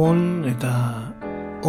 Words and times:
Gabon 0.00 0.46
eta 0.48 0.70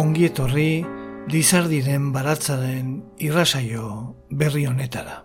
ongietorri 0.00 0.80
dizardiren 1.28 2.06
baratzaren 2.14 2.94
irrasaio 3.20 3.90
berri 4.30 4.64
honetara. 4.64 5.18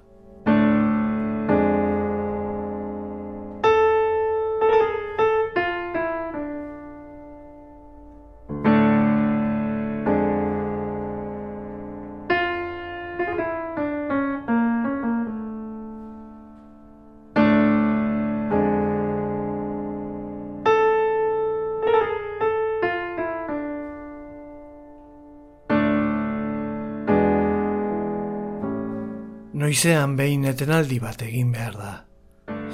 Noizean 29.78 30.16
behin 30.18 30.48
etenaldi 30.50 30.96
bat 30.98 31.20
egin 31.22 31.52
behar 31.54 31.76
da. 31.78 31.90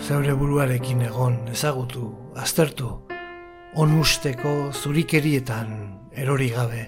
Zeure 0.07 0.37
buruarekin 0.39 1.01
egon 1.03 1.33
ezagutu, 1.51 2.05
aztertu, 2.39 2.91
onusteko 3.75 4.53
zurikerietan 4.71 5.73
erori 6.15 6.47
gabe. 6.55 6.85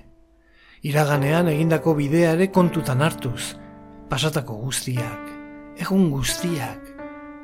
Iraganean 0.88 1.52
egindako 1.52 1.98
bideare 2.00 2.48
kontutan 2.48 3.04
hartuz, 3.04 3.58
pasatako 4.08 4.56
guztiak, 4.62 5.36
egun 5.84 6.08
guztiak, 6.16 6.88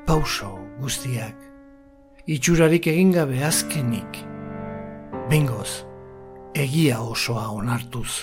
pauso 0.08 0.56
guztiak. 0.80 1.35
Itxurarik 2.23 2.88
egin 2.88 3.11
gabe 3.19 3.44
azkenik, 3.52 4.23
bengoz, 5.28 5.81
egia 6.56 7.03
osoa 7.03 7.50
onartuz. 7.52 8.22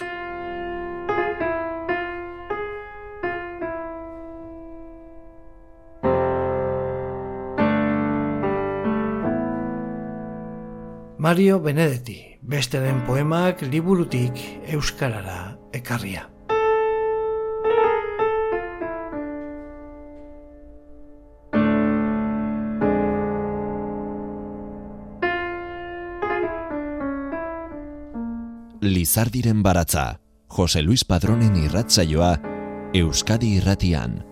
Mario 11.28 11.60
Benedetti, 11.60 12.38
beste 12.40 12.78
den 12.80 13.02
poemak 13.04 13.60
liburutik 13.68 14.38
euskarara 14.72 15.58
ekarria. 15.76 16.22
Lizardiren 28.80 29.60
baratza, 29.62 30.06
Jose 30.48 30.80
Luis 30.80 31.04
Padronen 31.04 31.60
irratzaioa, 31.60 32.32
Euskadi 32.96 33.58
irratian. 33.60 34.22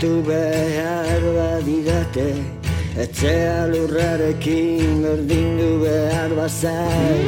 Gortzatu 0.00 0.22
behar 0.26 1.20
badidate 1.36 2.44
Etxea 2.96 3.66
lurrarekin 3.68 5.02
berdindu 5.02 5.80
behar 5.82 6.30
bazai 6.36 7.20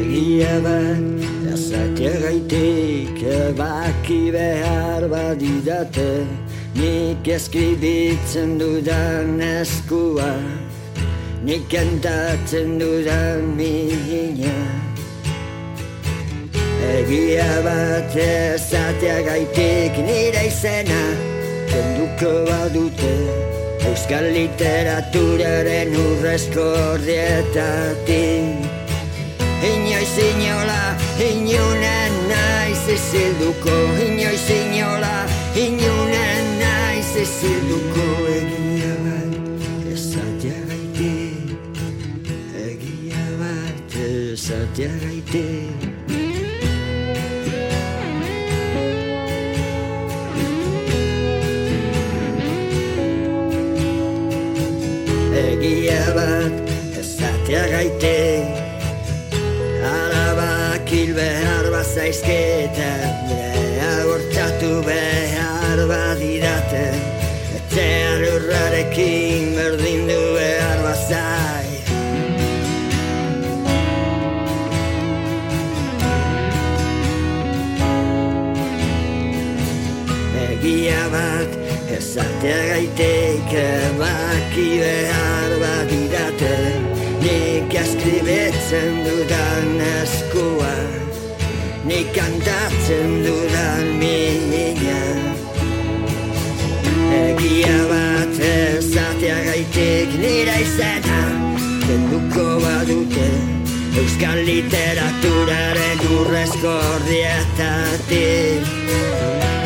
Egia 0.00 0.60
bat, 0.62 1.04
jazatia 1.44 2.14
gaitik 2.24 3.22
Baki 3.56 4.32
behar 4.32 5.08
badidate 5.08 6.26
Nik 6.74 7.28
eskribitzen 7.28 8.58
dudan 8.58 9.40
eskua 9.40 10.03
Nik 11.44 11.68
kantatzen 11.68 12.78
dudan 12.80 13.52
migina 13.56 14.54
Egia 16.80 17.50
bat 17.66 18.16
ezatea 18.16 19.18
gaitik 19.26 19.98
nire 20.06 20.46
izena. 20.48 21.02
Kenduko 21.68 22.32
badute 22.48 23.12
Euskal 23.90 24.30
literaturaren 24.32 25.92
urrezko 26.06 26.64
ordietatik 26.94 28.64
Inoiz 29.68 30.16
inola, 30.30 30.82
inunen 31.28 32.20
naiz 32.32 32.84
izilduko 32.96 33.76
Inoiz 34.08 34.48
inola, 34.48 35.16
inunen 35.68 36.54
naiz 36.64 37.10
izilduko 37.28 38.13
esatea 44.74 44.98
gaite 44.98 45.44
Egia 55.34 56.14
bat 56.14 56.70
esatea 56.98 57.66
gaite. 57.70 58.18
Arabak 59.84 60.88
hil 60.88 61.14
behar 61.14 61.70
bazaizketa 61.70 62.90
Nea 63.30 63.92
gortatu 64.08 64.82
behar 64.86 65.63
Ezatea 82.14 82.58
gaitek 82.70 83.50
baki 83.98 84.66
behar 84.78 85.52
bat 85.58 85.90
idate 85.90 86.58
Nik 87.24 87.74
askribetzen 87.80 89.00
dudan 89.02 89.80
eskua 89.82 90.70
Nik 91.90 92.12
kantatzen 92.14 93.16
dudan 93.24 93.90
mina 93.98 95.00
Egia 97.18 97.80
bat 97.90 98.38
ezatea 98.50 99.38
gaitek 99.48 100.14
nira 100.22 100.54
izena 100.62 101.22
Kenduko 101.82 102.46
badute 102.62 103.26
Euskal 104.04 104.38
literaturaren 104.52 106.06
urrezko 106.20 106.78
ordietatik 106.94 108.70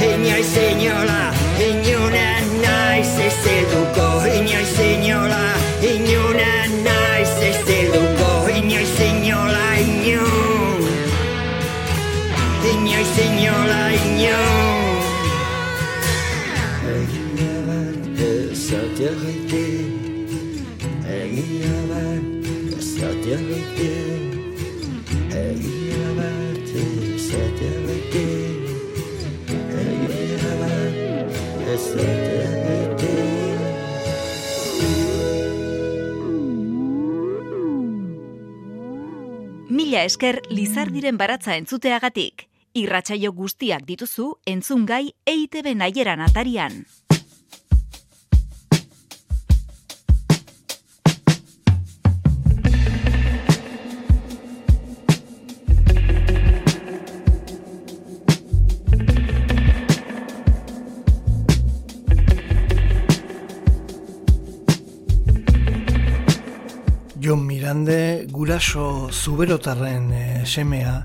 Inoiz 0.09 0.55
inola, 0.57 1.21
inunen 1.21 1.38
naiz 3.59 3.67
ezilduko 3.67 4.07
Inoiz 4.39 4.79
inola, 4.79 5.45
inunen 5.83 6.71
naiz 6.85 7.35
ezilduko 7.49 8.31
Inoiz 8.57 9.01
inola, 9.01 9.79
inun 9.79 10.83
Inoiz 12.73 13.17
inola, 13.25 13.83
inun 14.05 14.97
Egia 16.95 17.57
bat 17.67 18.21
ezatea 18.29 19.13
gaite 19.23 19.67
Egia 21.19 21.79
bat 21.91 22.25
ezatea 22.79 23.39
gaite 23.49 23.91
Egia 25.43 26.09
bat 26.21 26.69
ezatea 26.87 27.77
gaite 27.87 28.27
Mila 39.99 40.07
esker 40.07 40.37
Lizardiren 40.49 41.17
baratza 41.19 41.57
entzuteagatik. 41.59 42.45
Irratsaio 42.79 43.33
guztiak 43.35 43.83
dituzu 43.89 44.29
entzungai 44.53 45.03
EITB 45.27 45.73
naieran 45.83 46.23
atarian. 46.23 46.85
Guraso 68.59 69.09
zuberotarren 69.13 70.11
e, 70.11 70.23
semea 70.45 71.05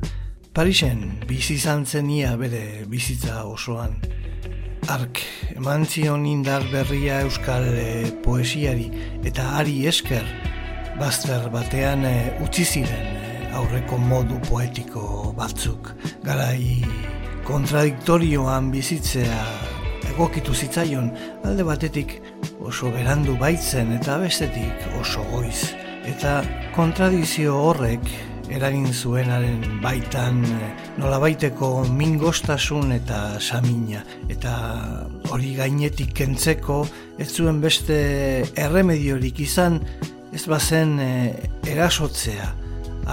Parisen 0.57 1.19
bizi 1.29 1.59
izan 1.59 1.83
zenia 1.85 2.31
bere 2.35 2.81
bizitza 2.89 3.43
osoan. 3.45 3.93
Ark 4.89 5.21
eman 5.53 5.85
zion 5.85 6.25
indar 6.25 6.65
berria 6.71 7.19
euskal 7.27 7.67
e, 7.77 8.09
poesiari 8.25 8.87
eta 9.29 9.45
ari 9.59 9.85
esker 9.91 10.25
bazter 10.97 11.45
batean 11.53 12.07
e, 12.09 12.15
utzi 12.41 12.65
ziren 12.65 13.53
aurreko 13.61 14.01
modu 14.01 14.41
poetiko 14.49 15.05
batzuk. 15.37 15.93
Garai 16.25 16.81
kontradiktorioan 17.45 18.73
bizitzea 18.73 19.45
egokitu 20.15 20.57
zitzaion 20.57 21.13
alde 21.45 21.69
batetik 21.69 22.17
oso 22.65 22.89
berandu 22.97 23.37
baitzen 23.37 23.93
eta 24.01 24.17
bestetik 24.25 24.93
oso 25.05 25.29
goiz 25.29 25.82
eta 26.07 26.41
kontradizio 26.75 27.55
horrek 27.69 28.07
eragin 28.53 28.91
zuenaren 28.93 29.61
baitan 29.81 30.43
eh, 30.45 30.71
nolabaiteko 30.99 31.85
mingostasun 31.95 32.91
eta 32.95 33.39
samina. 33.39 34.03
Eta 34.29 34.53
hori 35.31 35.53
gainetik 35.57 36.13
kentzeko 36.17 36.83
ez 37.17 37.29
zuen 37.31 37.61
beste 37.63 37.97
erremediorik 38.59 39.39
izan 39.45 39.79
ez 40.33 40.45
bazen 40.49 40.97
e, 40.99 41.13
erasotzea. 41.69 42.49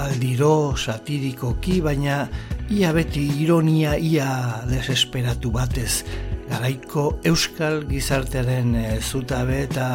Aldiro 0.00 0.76
satirikoki 0.78 1.80
baina 1.82 2.22
ia 2.70 2.92
beti 2.94 3.24
ironia 3.42 3.96
ia 3.98 4.28
desesperatu 4.70 5.50
batez. 5.54 6.04
Garaiko 6.50 7.20
euskal 7.26 7.84
gizartearen 7.90 8.74
e, 8.74 8.86
zutabe 9.00 9.64
eta 9.66 9.88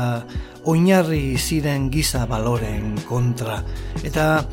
oinarri 0.66 1.38
ziren 1.38 1.90
giza 1.94 2.26
baloren 2.30 2.96
kontra. 3.08 3.62
Eta 4.04 4.46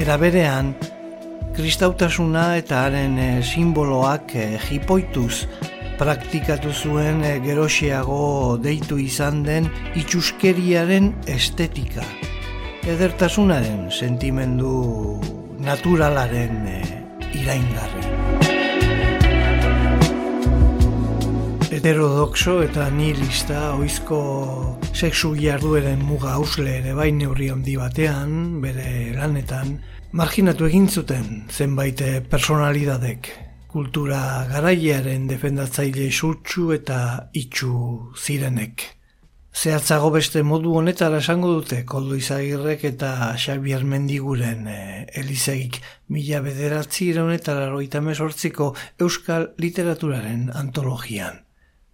eraberean, 0.00 0.72
kristautasuna 1.56 2.56
eta 2.60 2.86
haren 2.86 3.18
e, 3.20 3.28
simboloak 3.44 4.34
e, 4.36 4.46
jipoituz 4.68 5.44
praktikatu 6.00 6.72
zuen 6.72 7.20
e, 7.28 7.36
geroxiago 7.44 8.56
deitu 8.62 8.98
izan 9.00 9.42
den 9.46 9.68
itxuskeriaren 10.00 11.12
estetika. 11.28 12.06
Edertasunaren 12.88 13.90
sentimendu 13.92 15.20
naturalaren 15.62 16.66
iraingarri. 17.36 18.21
Heterodoxo 21.82 22.60
eta 22.62 22.84
nihilista 22.94 23.72
oizko 23.74 24.18
sexu 24.94 25.32
jardueren 25.34 26.04
muga 26.06 26.36
ausle 26.38 26.76
ere 26.78 26.92
bai 26.94 27.08
neurri 27.10 27.48
handi 27.50 27.74
batean, 27.74 28.60
bere 28.62 29.10
lanetan, 29.16 29.72
marginatu 30.14 30.68
egin 30.68 30.86
zuten 30.86 31.42
zenbait 31.50 32.04
personalidadek. 32.30 33.32
Kultura 33.66 34.22
garailearen 34.52 35.26
defendatzaile 35.26 36.06
sutsu 36.12 36.70
eta 36.78 37.00
itxu 37.34 37.74
zirenek. 38.14 38.86
Zehatzago 39.50 40.14
beste 40.14 40.46
modu 40.46 40.78
honetara 40.78 41.18
esango 41.18 41.50
dute 41.58 41.82
Koldo 41.82 42.14
Izagirrek 42.14 42.86
eta 42.94 43.32
Xabier 43.34 43.82
Mendiguren 43.82 44.68
e, 44.70 44.82
Elizegik 45.18 45.82
mila 46.14 46.46
bederatzi 46.46 47.10
ironetara 47.10 47.72
roita 47.74 48.00
mesortziko 48.00 48.70
Euskal 49.02 49.56
Literaturaren 49.58 50.52
antologian 50.54 51.41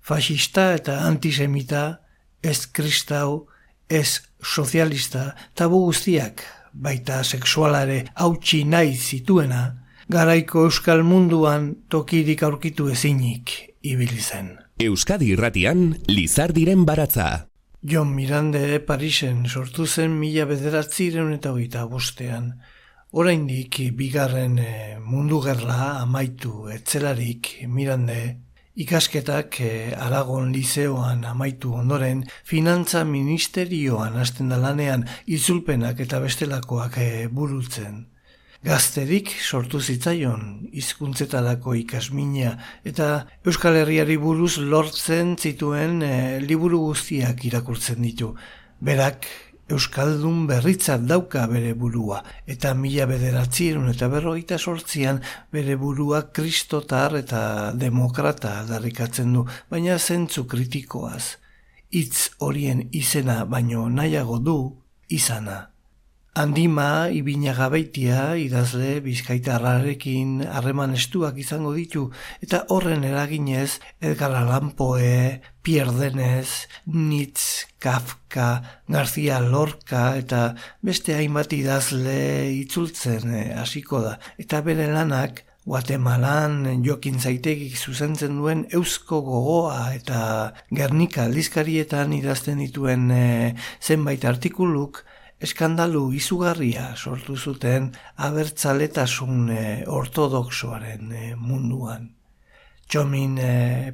fascista 0.09 0.73
eta 0.79 1.03
antisemita, 1.05 2.01
ez 2.43 2.67
kristau, 2.73 3.49
ez 3.89 4.21
sozialista, 4.41 5.35
tabu 5.55 5.83
guztiak, 5.85 6.45
baita 6.73 7.21
sexualare 7.25 8.07
hautsi 8.15 8.63
nahi 8.65 8.95
zituena, 8.97 9.63
garaiko 10.09 10.65
euskal 10.69 11.05
munduan 11.05 11.75
tokirik 11.93 12.43
aurkitu 12.43 12.89
ezinik 12.89 13.53
ibili 13.83 14.21
zen. 14.23 14.55
Euskadi 14.81 15.33
irratian, 15.35 15.99
Lizardiren 16.09 16.87
baratza. 16.87 17.49
Jon 17.83 18.11
Mirande 18.15 18.81
Parisen 18.87 19.45
sortu 19.47 19.87
zen 19.87 20.17
mila 20.19 20.47
bederatziren 20.49 21.33
eta 21.35 21.53
hogeita 21.53 21.85
bostean. 21.91 22.53
Oraindik 23.13 23.79
bigarren 23.97 24.59
eh, 24.61 24.99
mundu 25.01 25.41
gerla 25.45 25.99
amaitu 26.03 26.69
etzelarik 26.73 27.55
Mirande 27.67 28.48
Ikasketak 28.79 29.57
eh, 29.59 29.91
Aragon 29.99 30.53
Lizeoan 30.55 31.25
amaitu 31.27 31.73
ondoren, 31.75 32.21
Finantza 32.47 33.01
Ministerioan 33.03 34.15
hasten 34.23 34.53
da 34.53 34.59
lanean 34.63 35.03
izulpenak 35.27 35.99
eta 36.05 36.21
bestelakoak 36.23 36.99
eh, 37.03 37.27
burutzen. 37.27 38.05
Gazterik 38.63 39.33
sortu 39.43 39.81
zitzaion 39.83 40.71
hizkuntzetarako 40.71 41.75
ikasmina 41.81 42.53
eta 42.87 43.09
Euskal 43.43 43.81
Herriari 43.81 44.15
buruz 44.23 44.61
lortzen 44.63 45.35
zituen 45.35 45.99
eh, 46.07 46.39
liburu 46.39 46.85
guztiak 46.93 47.43
irakurtzen 47.51 47.99
ditu. 48.07 48.31
Berak 48.79 49.27
Euskaldun 49.69 50.47
berritzat 50.49 51.03
dauka 51.05 51.43
bere 51.47 51.75
burua, 51.77 52.23
eta 52.49 52.73
mila 52.75 53.05
bederatzierun 53.11 53.91
eta 53.93 54.09
berroita 54.09 54.57
sortzian 54.59 55.21
bere 55.53 55.77
burua 55.77 56.23
kristotar 56.33 57.19
eta 57.21 57.43
demokrata 57.77 58.63
darrikatzen 58.69 59.35
du, 59.37 59.45
baina 59.69 59.99
zentzu 59.99 60.47
kritikoaz. 60.49 61.37
Itz 61.91 62.31
horien 62.41 62.87
izena 62.93 63.45
baino 63.45 63.89
nahiago 63.89 64.39
du 64.39 64.59
izana. 65.09 65.67
Handima, 66.39 67.09
ibina 67.11 67.51
gabeitia, 67.51 68.37
idazle, 68.39 69.01
bizkaitarrarekin 69.03 70.45
harreman 70.47 70.93
estuak 70.95 71.41
izango 71.43 71.73
ditu, 71.75 72.05
eta 72.47 72.61
horren 72.71 73.03
eraginez, 73.09 73.81
Edgar 73.99 74.37
Allan 74.39 74.71
Poe, 74.79 75.41
Pierdenez, 75.67 76.69
Nitz, 76.95 77.67
Kafka, 77.83 78.47
García 78.87 79.41
Lorca, 79.43 80.05
eta 80.23 80.55
beste 80.79 81.19
hainbat 81.19 81.59
idazle 81.59 82.21
itzultzen 82.61 83.35
eh, 83.35 83.45
hasiko 83.59 84.05
da. 84.07 84.15
Eta 84.39 84.63
bere 84.63 84.87
lanak, 84.95 85.43
Guatemalan 85.69 86.85
jokin 86.87 87.19
zaitegik 87.21 87.75
zuzentzen 87.77 88.39
duen 88.39 88.63
eusko 88.73 89.19
gogoa 89.27 89.91
eta 89.93 90.21
Gernika 90.71 91.27
aldizkarietan 91.27 92.15
idazten 92.17 92.63
dituen 92.63 93.11
eh, 93.13 93.53
zenbait 93.83 94.25
artikuluk, 94.25 95.03
eskandalu 95.45 96.03
izugarria 96.19 96.93
sortu 96.97 97.37
zuten 97.37 97.91
abertzaletasun 98.29 99.51
e, 99.55 99.65
ortodoxoaren 99.87 101.13
e, 101.13 101.25
munduan. 101.37 102.11
Txomin 102.89 103.35
e, 103.39 103.51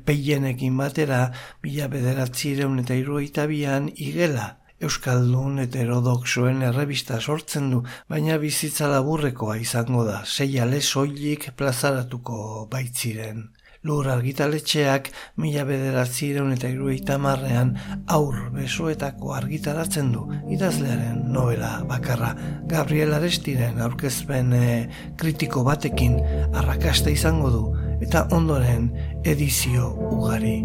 peienekin 0.06 0.76
batera, 0.78 1.24
mila 1.62 1.88
bederatzireun 1.92 2.78
eta 2.84 2.96
iruaita 2.98 3.48
bian, 3.50 3.90
igela, 3.94 4.54
Euskaldun 4.84 5.62
eta 5.62 5.78
erodoxoen 5.80 6.62
errebista 6.66 7.20
sortzen 7.20 7.70
du, 7.72 7.82
baina 8.10 8.36
bizitza 8.42 8.88
laburrekoa 8.90 9.56
izango 9.62 10.02
da, 10.04 10.22
sei 10.26 10.58
ale 10.60 10.80
soilik 10.82 11.52
plazaratuko 11.56 12.66
baitziren 12.72 13.46
lur 13.84 14.08
argitaletxeak 14.08 15.10
mila 15.36 15.64
bederatzireun 15.68 16.54
eta 16.54 16.70
irueita 16.72 17.18
marrean 17.20 17.74
aur 18.16 18.38
besoetako 18.54 19.34
argitaratzen 19.36 20.10
du 20.14 20.24
idazlearen 20.56 21.20
novela 21.34 21.74
bakarra. 21.88 22.32
Gabriel 22.70 23.12
Arestiren 23.18 23.82
aurkezpen 23.84 24.52
e, 24.56 24.68
kritiko 25.20 25.64
batekin 25.68 26.16
arrakasta 26.54 27.12
izango 27.12 27.50
du 27.52 27.64
eta 28.04 28.24
ondoren 28.32 28.88
edizio 29.24 29.92
ugari. 30.16 30.56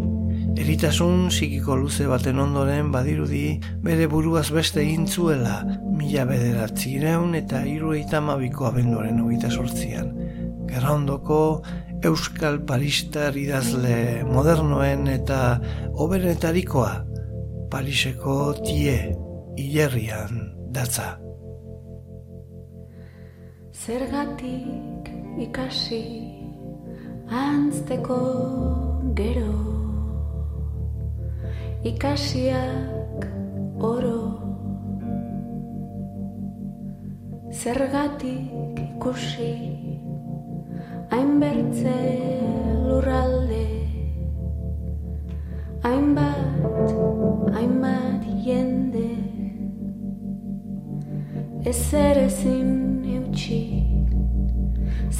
Eritasun 0.59 1.27
psikiko 1.29 1.75
luze 1.79 2.07
baten 2.09 2.39
ondoren 2.39 2.89
badirudi 2.91 3.59
bere 3.83 4.07
buruaz 4.11 4.47
beste 4.55 4.81
egin 4.81 5.05
zuela 5.07 5.59
mila 5.99 6.25
bederatzireun 6.29 7.35
eta 7.39 7.65
irueita 7.67 8.23
mabiko 8.23 8.67
abenduaren 8.71 9.19
hogeita 9.23 9.51
sortzian. 9.51 10.15
Gerra 10.69 10.93
ondoko 10.93 11.39
Euskal 11.99 12.61
Paristar 12.63 13.35
idazle 13.35 14.23
modernoen 14.23 15.09
eta 15.11 15.59
oberetarikoa 15.99 16.91
Pariseko 17.69 18.35
tie 18.63 18.93
hilerrian 19.59 20.39
datza. 20.71 21.17
Zergatik 23.75 25.11
ikasi 25.43 26.03
antzteko 27.41 28.19
gero 29.19 29.51
Ikasiak 31.83 33.27
oro 33.91 34.23
Zergatik 37.51 38.79
ikusi 38.87 39.78
hainbertze 41.11 41.97
lurralde. 42.87 43.65
Hainbat, 45.83 46.89
hainbat 47.55 48.23
jende. 48.45 49.09
Ezer 51.69 52.23
ezin 52.25 52.71
eutxi 53.15 53.63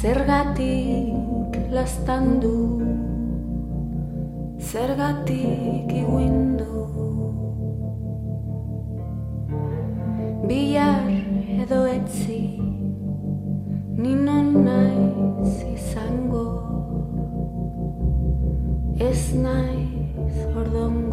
zergatik 0.00 1.60
lastandu. 1.74 2.56
Zergatik 4.70 5.90
iguindu 6.02 6.70
bihar 10.50 11.06
edo 11.62 11.84
etzi 11.86 12.69
ninon 14.02 14.64
naiz 14.64 15.54
izango. 15.76 16.46
Ez 19.08 19.22
naiz 19.44 20.36
ordongo 20.56 21.09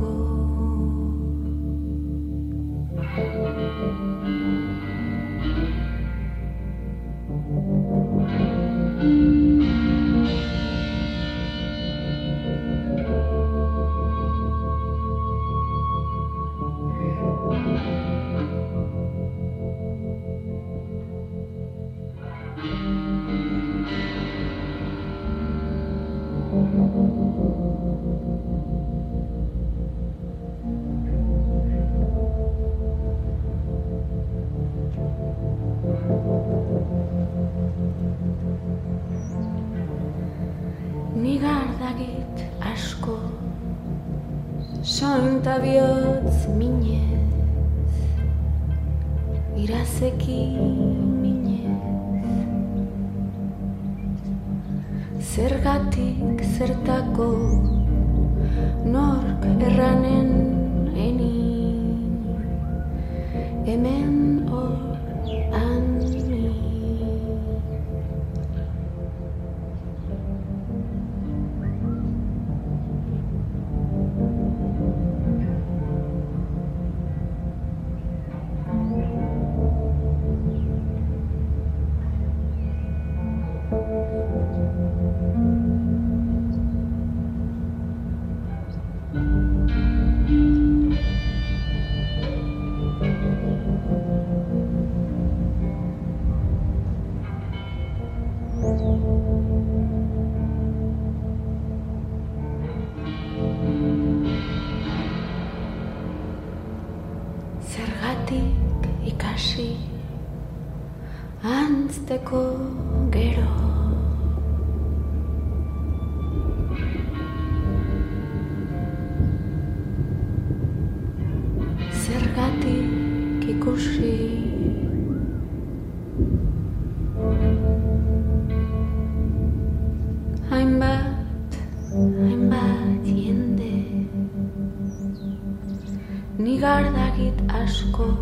asko 137.98 138.18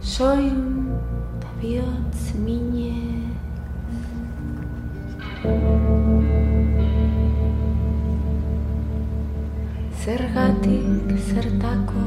Soin 0.00 0.88
da 1.40 1.48
bihotz 1.60 2.34
mine 2.34 2.92
Zergatik 10.04 11.12
zertako 11.28 12.04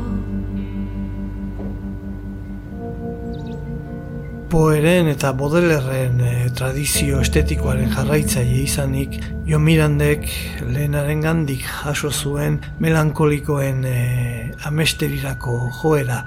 Poeren 4.50 5.08
eta 5.08 5.34
Bodelerren 5.34 6.22
tradizio 6.56 7.20
estetikoaren 7.24 7.90
jarraitzaile 7.94 8.64
izanik, 8.64 9.18
Jo 9.50 9.58
Mirandek 9.60 10.28
lehenaren 10.62 11.22
gandik 11.26 11.64
jaso 11.66 12.12
zuen 12.12 12.60
melankolikoen 12.80 13.84
eh, 13.86 14.52
amesterirako 14.70 15.56
joera. 15.82 16.20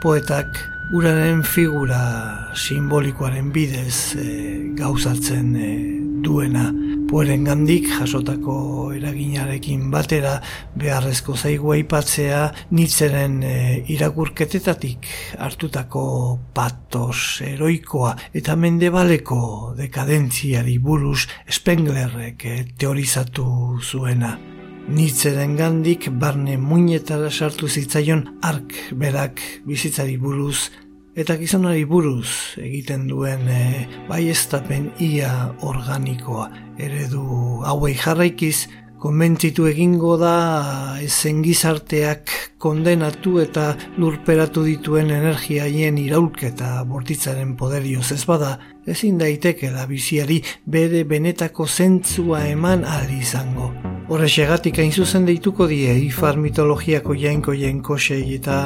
Poetak 0.00 0.56
uraren 0.96 1.42
figura 1.44 2.00
simbolikoaren 2.56 3.52
bidez 3.52 4.16
eh, 4.16 4.72
gauzatzen 4.78 5.54
eh, 5.56 5.74
duena. 6.24 6.70
Poeren 7.10 7.42
gandik 7.42 7.88
jasotako 7.90 8.52
eraginarekin 8.94 9.88
batera 9.90 10.36
beharrezko 10.78 11.34
zaigu 11.34 11.72
aipatzea 11.74 12.42
nitzeren 12.78 13.40
e, 13.42 13.54
irakurketetatik 13.90 15.08
hartutako 15.42 16.02
patos 16.54 17.42
eroikoa 17.48 18.12
eta 18.40 18.54
mendebaleko 18.54 19.40
dekadentziari 19.80 20.76
buruz 20.78 21.24
Spenglerrek 21.50 22.46
eh, 22.46 22.60
teorizatu 22.78 23.48
zuena. 23.82 24.36
Nitzeren 24.94 25.56
gandik 25.58 26.06
barne 26.14 26.60
muinetara 26.62 27.30
sartu 27.30 27.66
zitzaion 27.66 28.22
ark 28.46 28.76
berak 29.02 29.42
bizitzari 29.66 30.14
buruz 30.14 30.70
eta 31.20 31.36
gizonari 31.36 31.84
buruz 31.84 32.56
egiten 32.56 33.06
duen 33.10 33.42
e, 33.52 33.86
baiestapen 34.08 34.90
ia 35.04 35.30
organikoa 35.68 36.46
eredu 36.80 37.24
hauei 37.68 37.92
jarraikiz 37.98 38.68
konbentzitu 39.00 39.66
egingo 39.68 40.16
da 40.20 40.34
ezen 41.04 41.42
gizarteak 41.44 42.32
kondenatu 42.60 43.38
eta 43.44 43.70
lurperatu 44.00 44.64
dituen 44.64 45.12
energiaien 45.16 46.00
iraulketa 46.00 46.72
bortitzaren 46.88 47.56
poderioz 47.60 48.10
ez 48.16 48.24
bada 48.28 48.58
ezin 48.86 49.20
daitekela 49.20 49.86
biziari 49.88 50.42
bere 50.66 51.04
benetako 51.04 51.68
zentzua 51.68 52.46
eman 52.52 52.84
ahal 52.84 53.16
izango. 53.20 53.72
Horrexegatik 54.10 54.80
hain 54.82 54.90
zuzen 54.90 55.22
deituko 55.22 55.68
die 55.70 55.92
ifar 56.02 56.34
mitologiako 56.42 57.14
jainko 57.14 57.52
jenkosei 57.54 58.24
eta 58.34 58.56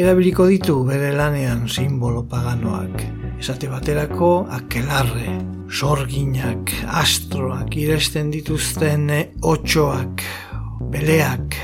erabiliko 0.00 0.46
ditu 0.48 0.78
bere 0.88 1.10
lanean 1.12 1.66
simbolo 1.68 2.22
paganoak. 2.30 3.04
Esate 3.36 3.68
baterako 3.68 4.30
akelarre, 4.56 5.36
sorginak, 5.68 6.72
astroak 7.02 7.76
iresten 7.76 8.32
dituzten 8.32 9.12
otxoak, 9.44 10.24
beleak, 10.88 11.60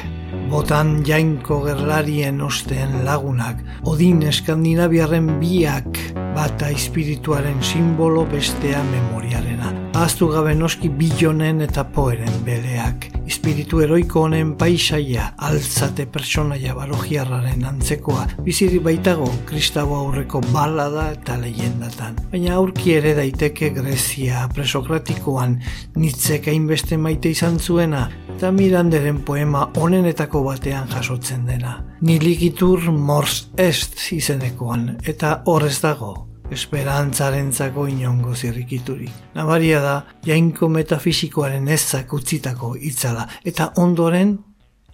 botan 0.52 0.98
jainko 1.08 1.62
gerlarien 1.64 2.44
osteen 2.44 3.06
lagunak, 3.08 3.64
odin 3.88 4.20
eskandinaviarren 4.28 5.38
biak, 5.40 6.04
bata 6.36 6.68
espirituaren 6.76 7.64
simbolo 7.64 8.28
bestea 8.28 8.84
memoriarena. 8.92 9.89
Ahaztu 9.90 10.28
gabe 10.30 10.52
noski 10.54 10.88
bilonen 10.88 11.64
eta 11.64 11.82
poeren 11.90 12.36
beleak. 12.46 13.08
Espiritu 13.26 13.80
eroiko 13.82 14.22
honen 14.24 14.52
paisaia, 14.58 15.24
altzate 15.46 16.06
personaia 16.06 16.76
barojiarraren 16.76 17.64
antzekoa, 17.66 18.28
biziri 18.46 18.78
baitago 18.82 19.26
kristabo 19.50 19.98
aurreko 19.98 20.40
balada 20.52 21.08
eta 21.16 21.36
leyendatan. 21.42 22.16
Baina 22.30 22.54
aurki 22.60 22.94
ere 23.00 23.16
daiteke 23.18 23.72
Grezia 23.74 24.46
presokratikoan 24.54 25.58
nitzek 25.98 26.48
hainbeste 26.54 26.96
maite 26.96 27.34
izan 27.34 27.58
zuena, 27.58 28.06
eta 28.36 28.54
miranderen 28.54 29.20
poema 29.26 29.66
onenetako 29.76 30.46
batean 30.46 30.88
jasotzen 30.94 31.46
dena. 31.50 31.80
Niligitur 32.00 32.92
mors 32.94 33.48
est 33.58 34.10
izenekoan, 34.14 34.96
eta 35.02 35.40
horrez 35.50 35.80
dago, 35.82 36.29
esperantzarentzako 36.50 37.86
inongo 37.88 38.34
zirrikiturik. 38.34 39.10
Nabaria 39.34 39.80
da, 39.80 39.96
jainko 40.26 40.68
metafisikoaren 40.68 41.68
ezak 41.68 42.12
utzitako 42.12 42.74
itzala, 42.76 43.26
eta 43.44 43.72
ondoren 43.76 44.38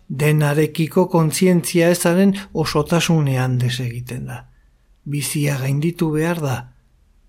denarekiko 0.08 1.06
kontzientzia 1.10 1.90
ezaren 1.90 2.34
osotasunean 2.54 3.58
desegiten 3.58 4.26
da. 4.30 4.44
Bizia 5.04 5.58
gainditu 5.58 6.10
behar 6.14 6.40
da, 6.42 6.56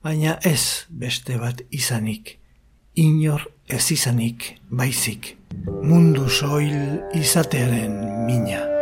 baina 0.04 0.38
ez 0.44 0.88
beste 0.90 1.38
bat 1.42 1.62
izanik. 1.72 2.38
Inor 2.96 3.50
ez 3.68 3.92
izanik 3.92 4.56
baizik. 4.70 5.36
Mundu 5.84 6.30
soil 6.30 7.04
izatearen 7.14 8.26
mina. 8.26 8.77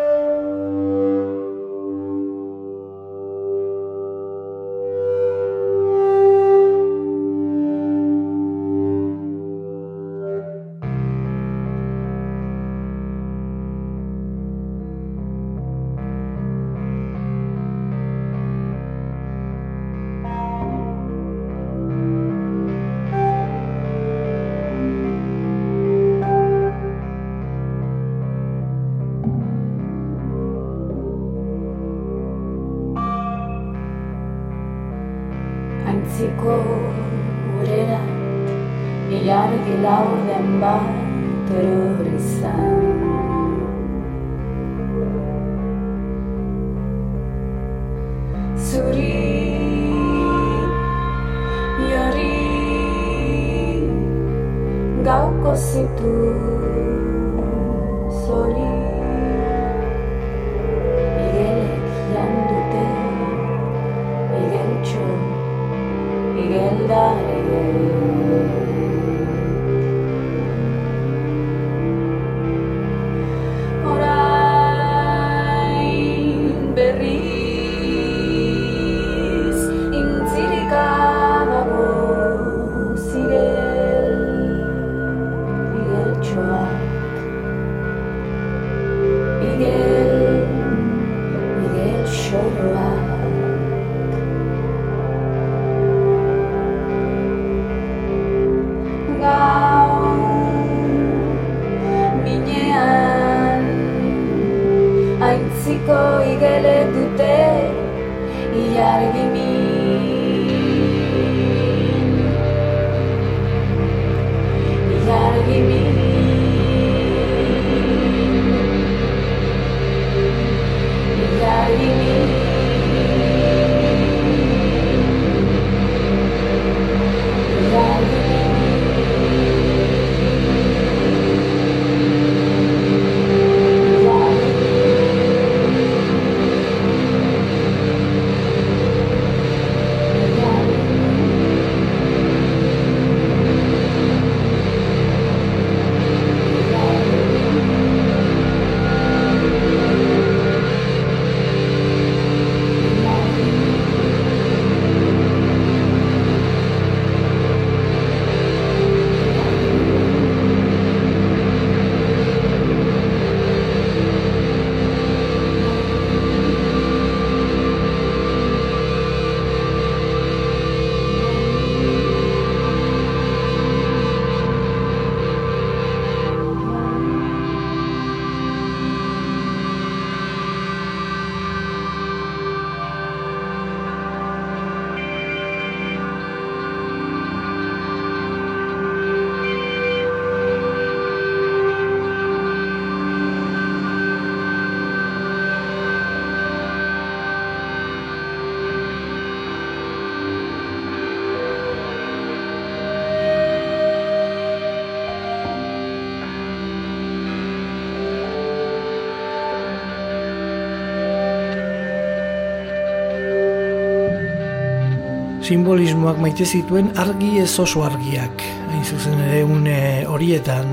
Simbolismoak 215.46 216.18
maite 216.18 216.42
zituen 216.42 216.88
argi 216.98 217.36
ez 217.38 217.52
oso 217.62 217.84
argiak. 217.86 218.40
Hain 218.72 218.82
zuzen 218.82 219.20
ere 219.28 219.44
une 219.46 219.76
horietan, 220.10 220.72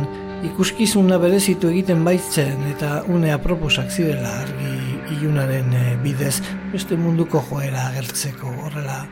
ikuskizuna 0.48 1.18
berezitu 1.20 1.68
egiten 1.68 2.06
baitzen 2.06 2.62
eta 2.70 3.02
une 3.12 3.35
aproposak 3.35 3.92
zirela 3.92 4.30
argi 4.46 4.72
ilunaren 5.18 5.76
eh, 5.76 5.92
bidez 6.00 6.38
beste 6.72 6.96
munduko 6.96 7.44
joera 7.50 7.85
agertzeko 7.90 8.54
horrela. 8.64 9.02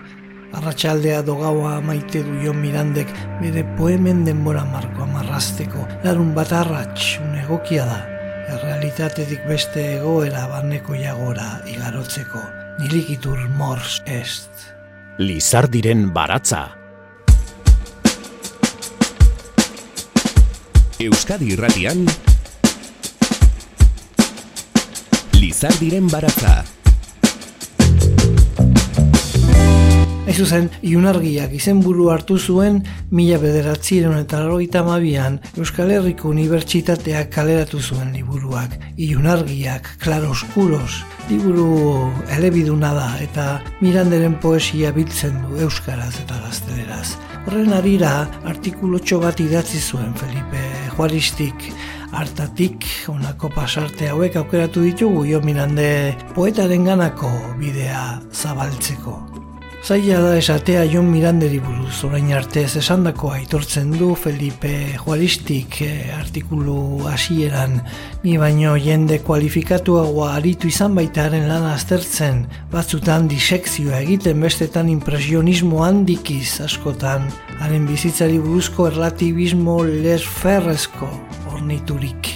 Arratxaldea 0.56 1.20
dogaua 1.28 1.76
maite 1.84 2.24
du 2.24 2.40
Jon 2.46 2.56
Mirandek 2.64 3.12
bere 3.44 3.66
poemen 3.76 4.24
denbora 4.24 4.64
markoa 4.64 5.12
marrazteko. 5.12 5.84
Larun 6.08 6.32
bat 6.40 6.56
arratx, 6.56 7.18
une 7.26 7.44
egokia 7.44 7.84
da. 7.84 8.00
Errealitatetik 8.56 9.44
beste 9.52 9.90
egoera 10.00 10.48
barneko 10.56 10.96
jagora 10.96 11.58
igarotzeko. 11.68 12.48
Nilikitur 12.80 13.44
mors 13.60 14.00
est. 14.08 14.70
Lizardiren 15.20 16.14
baratza. 16.16 16.60
Euskadi 20.96 21.50
irratian 21.52 22.06
Lizardiren 25.36 26.08
baratza 26.08 26.54
Ez 30.30 30.36
zuzen, 30.38 30.68
iunargiak 30.86 31.50
izenburu 31.58 32.04
hartu 32.12 32.36
zuen 32.38 32.76
mila 33.10 33.40
bederatziren 33.42 34.12
eta 34.14 34.38
laroita 34.38 34.84
mabian 34.86 35.40
Euskal 35.58 35.88
Herriko 35.90 36.28
Unibertsitateak 36.30 37.32
kaleratu 37.34 37.80
zuen 37.82 38.12
liburuak. 38.14 38.76
Iunargiak, 38.94 39.88
claroscuros, 40.04 41.00
liburu 41.32 41.66
elebiduna 42.36 42.92
da 42.94 43.08
eta 43.24 43.46
Miranderen 43.80 44.36
poesia 44.44 44.92
biltzen 44.94 45.34
du 45.48 45.58
Euskaraz 45.66 46.12
eta 46.22 46.38
gazteleraz. 46.44 47.16
Horren 47.48 47.74
arira, 47.74 48.12
artikulotxo 48.52 49.18
bat 49.24 49.42
idatzi 49.42 49.82
zuen 49.82 50.14
Felipe 50.14 50.62
Juaristik, 50.94 51.72
hartatik 52.14 52.86
honako 53.10 53.50
pasarte 53.58 54.14
hauek 54.14 54.38
aukeratu 54.44 54.86
ditugu 54.86 55.26
jo 55.32 55.42
Mirande 55.42 55.90
poetaren 56.38 56.86
ganako 56.86 57.34
bidea 57.58 58.20
zabaltzeko. 58.30 59.29
Zaila 59.80 60.18
da 60.20 60.32
esatea 60.36 60.82
Jon 60.84 61.06
Miranderi 61.08 61.56
buruz, 61.64 62.02
orain 62.04 62.26
arte 62.36 62.66
ez 62.66 62.74
esandako 62.76 63.30
aitortzen 63.32 63.88
du 63.96 64.10
Felipe 64.12 64.68
Juaristik 65.00 65.78
eh, 65.86 66.10
artikulu 66.12 67.06
hasieran 67.08 67.78
ni 68.22 68.36
baino 68.38 68.74
jende 68.76 69.22
kualifikatuagoa 69.24 70.34
aritu 70.36 70.68
izan 70.68 70.92
baitaren 70.98 71.48
lan 71.48 71.64
aztertzen, 71.70 72.42
batzutan 72.72 73.24
disekzioa 73.30 74.02
egiten 74.04 74.44
bestetan 74.44 74.90
impresionismo 74.92 75.80
handikiz 75.86 76.60
askotan, 76.66 77.24
haren 77.62 77.88
bizitzari 77.88 78.36
buruzko 78.36 78.90
erlatibismo 78.90 79.78
lesferrezko 79.88 81.08
orniturik. 81.54 82.34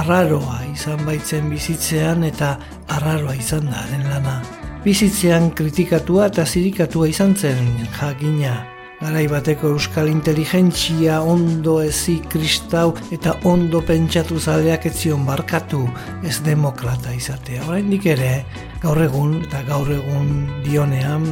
Arraroa 0.00 0.62
izan 0.72 1.04
baitzen 1.04 1.52
bizitzean 1.52 2.24
eta 2.24 2.54
arraroa 2.96 3.36
izan 3.36 3.68
da 3.68 3.84
haren 3.84 4.08
lana. 4.14 4.59
Bizitzean 4.80 5.50
kritikatua 5.52 6.30
eta 6.30 6.46
zirikatua 6.48 7.10
izan 7.10 7.34
zen 7.36 7.66
jakina. 7.98 8.54
Garai 9.00 9.26
bateko 9.28 9.74
euskal 9.74 10.08
inteligentzia 10.08 11.18
ondo 11.20 11.74
ezi 11.84 12.14
kristau 12.32 12.94
eta 13.12 13.34
ondo 13.44 13.82
pentsatu 13.84 14.40
zaleak 14.40 14.86
etzion 14.88 15.26
barkatu 15.28 15.82
ez 16.24 16.38
demokrata 16.48 17.12
izatea. 17.12 17.66
Oraindik 17.68 18.08
ere, 18.08 18.32
gaur 18.80 19.04
egun 19.04 19.36
eta 19.42 19.60
gaur 19.68 19.92
egun 19.92 20.34
dionean 20.64 21.28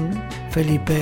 Felipe 0.52 1.00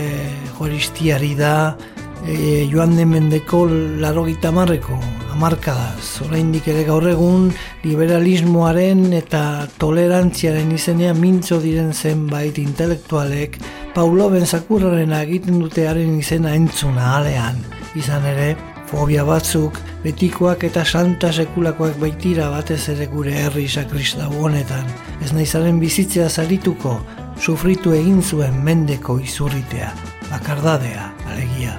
Joristiari 0.54 1.34
da 1.34 1.74
e, 2.22 2.66
joan 2.70 2.94
den 2.94 3.10
mendeko 3.10 3.66
laro 3.98 4.22
gitamarreko 4.30 5.25
amarkadaz. 5.36 6.22
Oraindik 6.24 6.66
ere 6.72 6.84
gaur 6.88 7.04
egun 7.10 7.50
liberalismoaren 7.84 9.10
eta 9.18 9.66
tolerantziaren 9.80 10.70
izenean 10.72 11.18
mintzo 11.20 11.58
diren 11.60 11.92
zenbait 11.92 12.56
intelektualek 12.62 13.58
Paulo 13.94 14.30
Benzakurraren 14.32 15.12
egiten 15.18 15.60
dutearen 15.60 16.16
izena 16.20 16.54
entzuna 16.56 17.12
alean. 17.18 17.60
Izan 17.96 18.24
ere, 18.32 18.54
fobia 18.88 19.24
batzuk, 19.28 19.76
betikoak 20.04 20.64
eta 20.70 20.84
santa 20.84 21.32
sekulakoak 21.32 21.98
baitira 22.00 22.48
batez 22.52 22.82
ere 22.94 23.08
gure 23.12 23.34
herri 23.44 23.66
sakristau 23.68 24.30
honetan. 24.40 24.88
Ez 25.24 25.34
naizaren 25.36 25.80
bizitzea 25.82 26.30
zarituko, 26.30 26.98
sufritu 27.40 27.92
egin 27.96 28.22
zuen 28.22 28.62
mendeko 28.64 29.18
izurritea, 29.20 29.92
bakardadea, 30.30 31.10
alegia 31.32 31.76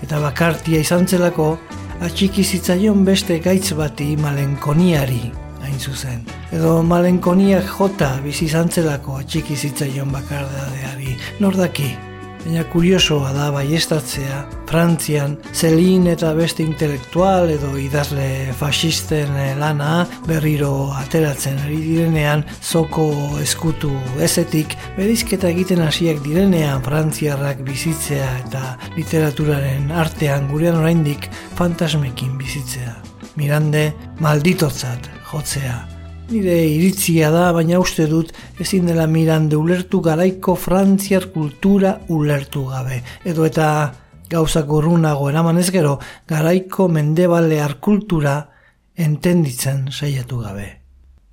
eta 0.00 0.20
bakartia 0.20 0.80
izan 0.80 1.06
zelako, 1.06 1.54
atxiki 2.00 2.44
zitzaion 2.44 3.04
beste 3.04 3.38
gaitz 3.44 3.72
bati 3.76 4.14
malenkoniari, 4.16 5.22
hain 5.60 5.78
zuzen. 5.78 6.22
Edo 6.52 6.80
malenkoniak 6.82 7.66
jota 7.76 8.14
bizi 8.24 8.46
izan 8.48 8.70
zelako 8.72 9.18
atxiki 9.20 9.56
zitzaion 9.56 10.12
bakardadeari, 10.16 11.16
nordaki, 11.44 11.90
Baina 12.40 12.62
kuriosoa 12.72 13.34
da 13.36 13.50
baiestatzea, 13.52 14.38
Frantzian, 14.70 15.34
zelin 15.52 16.06
eta 16.08 16.30
beste 16.32 16.62
intelektual 16.64 17.50
edo 17.52 17.74
idazle 17.76 18.54
fasisten 18.56 19.34
eh, 19.36 19.50
lana 19.58 20.06
berriro 20.24 20.70
ateratzen 20.96 21.58
ari 21.66 21.76
direnean 21.84 22.46
zoko 22.62 23.10
eskutu 23.42 23.92
ezetik, 24.24 24.78
berizketa 24.96 25.50
egiten 25.52 25.84
hasiak 25.84 26.24
direnean 26.24 26.80
Frantziarrak 26.86 27.60
bizitzea 27.66 28.32
eta 28.40 28.64
literaturaren 28.96 29.92
artean 29.92 30.48
gurean 30.48 30.80
oraindik 30.80 31.28
fantasmekin 31.60 32.38
bizitzea. 32.40 32.96
Mirande, 33.36 33.90
malditotzat 34.24 35.12
jotzea, 35.28 35.76
Nire 36.30 36.60
iritzia 36.62 37.32
da, 37.34 37.48
baina 37.50 37.80
uste 37.82 38.04
dut 38.06 38.28
ezin 38.62 38.86
dela 38.86 39.08
mirande 39.10 39.56
ulertu 39.58 39.98
garaiko 40.04 40.54
frantziar 40.54 41.24
kultura 41.34 41.96
ulertu 42.14 42.62
gabe. 42.68 43.00
Edo 43.26 43.48
eta 43.48 43.66
gauzak 44.30 44.70
urrunago 44.70 45.26
eraman 45.32 45.58
ez 45.58 45.72
gero, 45.74 45.96
garaiko 46.30 46.86
mendebalear 46.86 47.80
kultura 47.82 48.36
entenditzen 48.94 49.88
saiatu 49.90 50.38
gabe. 50.44 50.68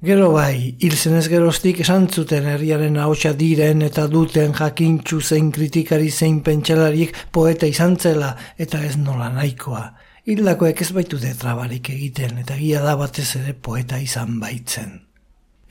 Gero 0.01 0.31
bai, 0.33 0.73
hil 0.81 0.97
zenez 0.97 1.27
geroztik 1.29 1.83
esan 1.85 2.09
zuten 2.09 2.49
herriaren 2.49 2.97
ahotsa 2.97 3.35
diren 3.37 3.85
eta 3.85 4.07
duten 4.09 4.57
jakintxu 4.57 5.21
zein 5.21 5.53
kritikari 5.53 6.09
zein 6.09 6.41
pentsalariek 6.41 7.13
poeta 7.31 7.69
izan 7.69 7.99
zela 8.01 8.33
eta 8.57 8.81
ez 8.81 8.95
nola 8.97 9.29
nahikoa. 9.29 9.85
Hildakoek 10.27 10.81
ez 10.83 10.89
baitu 10.91 11.17
trabarik 11.39 11.87
egiten 11.87 12.41
eta 12.41 12.57
gia 12.59 12.81
da 12.83 12.97
batez 12.99 13.29
ere 13.39 13.53
poeta 13.53 13.95
izan 13.97 14.41
baitzen. 14.41 14.89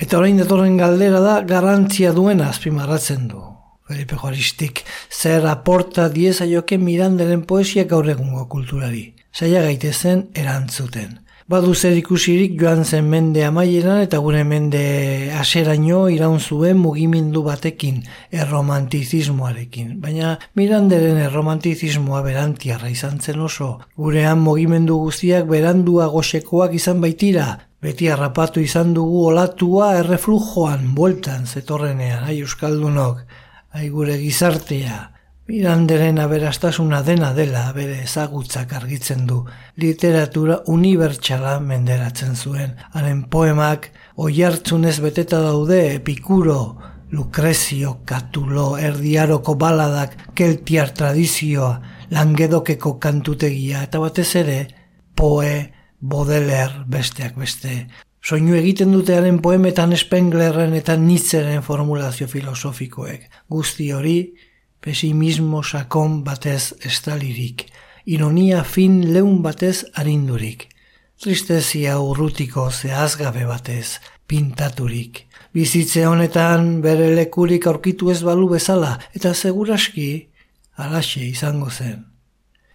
Eta 0.00 0.16
orain 0.16 0.38
datorren 0.40 0.78
galdera 0.80 1.20
da 1.20 1.42
garantzia 1.42 2.12
duen 2.16 2.40
azpimarratzen 2.40 3.28
du. 3.28 3.42
Felipe 3.86 4.16
Juaristik, 4.16 4.80
zer 5.12 5.44
aporta 5.46 6.08
dieza 6.08 6.46
joke 6.48 6.78
miranderen 6.78 7.44
poesia 7.44 7.84
gaur 7.84 8.08
egungo 8.08 8.46
kulturari. 8.48 9.14
Zaila 9.36 9.60
gaitezen 9.60 10.30
erantzuten. 10.34 11.18
Badu 11.46 11.76
zer 11.78 11.94
ikusirik 11.94 12.56
joan 12.58 12.80
zen 12.82 13.06
mende 13.06 13.44
amaieran 13.46 14.00
eta 14.02 14.18
gure 14.18 14.40
mende 14.42 14.80
aseraino 15.38 16.00
iraun 16.10 16.40
zuen 16.40 16.80
mugimendu 16.82 17.44
batekin, 17.46 18.00
erromantizismoarekin. 18.34 19.92
Baina 20.02 20.32
miranderen 20.58 21.22
erromantizismoa 21.28 22.24
berantiarra 22.26 22.90
izan 22.90 23.22
zen 23.22 23.46
oso. 23.46 23.70
Gurean 23.94 24.42
mugimendu 24.42 24.98
guztiak 25.04 25.46
berandua 25.46 26.10
goxekoak 26.16 26.74
izan 26.74 26.98
baitira, 27.06 27.46
beti 27.78 28.10
harrapatu 28.10 28.58
izan 28.58 28.90
dugu 28.98 29.28
olatua 29.30 29.94
erreflujoan, 30.00 30.96
bueltan 30.98 31.46
zetorrenean, 31.46 32.26
ai 32.26 32.40
euskaldunok, 32.40 33.22
ai 33.70 33.88
gure 33.94 34.18
gizartea. 34.18 35.04
Miranderen 35.46 36.16
aberastasuna 36.18 37.04
dena 37.06 37.28
dela 37.34 37.68
bere 37.74 38.00
ezagutzak 38.02 38.72
argitzen 38.74 39.28
du. 39.28 39.44
Literatura 39.78 40.56
unibertsala 40.72 41.60
menderatzen 41.62 42.34
zuen. 42.34 42.72
Haren 42.90 43.20
poemak 43.30 43.92
oiartzunez 44.16 44.96
beteta 45.04 45.38
daude 45.44 45.78
Epikuro, 45.94 46.58
Lucrezio, 47.14 48.00
Catulo, 48.04 48.76
Erdiaroko 48.76 49.54
baladak, 49.54 50.16
Keltiar 50.34 50.90
tradizioa, 50.90 51.70
Langedokeko 52.10 52.96
kantutegia 52.98 53.84
eta 53.86 54.02
batez 54.02 54.32
ere 54.42 54.58
Poe, 55.14 55.54
Baudelaire 56.00 56.82
besteak 56.90 57.38
beste. 57.38 57.86
Soinu 58.18 58.58
egiten 58.58 58.90
dutearen 58.90 59.38
poemetan 59.38 59.94
Spenglerren 59.94 60.74
eta 60.74 60.98
Nietzscheren 60.98 61.62
formulazio 61.62 62.26
filosofikoek. 62.26 63.30
Guzti 63.46 63.92
hori, 63.94 64.18
pesimismo 64.86 65.64
sakon 65.66 66.20
batez 66.22 66.76
estalirik, 66.86 67.64
ironia 68.06 68.60
fin 68.62 69.00
leun 69.10 69.40
batez 69.42 69.80
arindurik, 69.98 70.68
tristezia 71.18 71.96
urrutiko 71.98 72.68
zehazgabe 72.70 73.48
batez 73.48 73.98
pintaturik. 74.30 75.24
Bizitze 75.56 76.04
honetan 76.06 76.68
bere 76.84 77.08
lekurik 77.16 77.66
aurkitu 77.66 78.12
ez 78.14 78.20
balu 78.22 78.46
bezala 78.52 78.92
eta 79.10 79.34
seguraski 79.34 80.28
alaxe 80.78 81.24
izango 81.24 81.70
zen. 81.70 82.04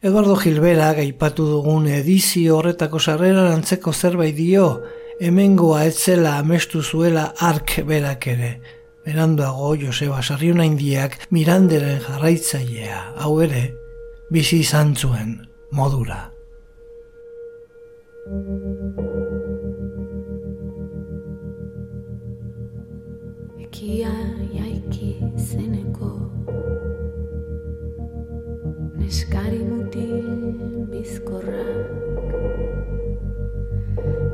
Eduardo 0.03 0.35
Gilbera 0.35 0.91
gaipatu 0.97 1.47
dugun 1.47 1.87
edizio 1.87 2.57
horretako 2.57 2.99
sarrera 2.99 3.47
antzeko 3.53 3.93
zerbait 3.93 4.35
dio, 4.35 4.67
hemengoa 5.23 5.85
etzela 5.87 6.39
amestu 6.43 6.83
zuela 6.83 7.29
ark 7.39 7.77
berak 7.87 8.27
ere, 8.35 8.53
Beranduago 9.05 9.75
Joseba 9.81 10.21
Sarriuna 10.21 10.63
indiak 10.63 11.15
Miranderen 11.33 12.03
jarraitzailea, 12.05 12.99
hau 13.23 13.39
ere, 13.41 13.63
bizi 14.29 14.59
izan 14.61 14.93
zuen 14.93 15.31
modura. 15.73 16.19
Ekia 23.65 24.13
jaiki 24.53 25.15
zeneko 25.47 26.11
Neskari 28.99 29.63
mutil 29.65 30.85
bizkorrak 30.93 31.89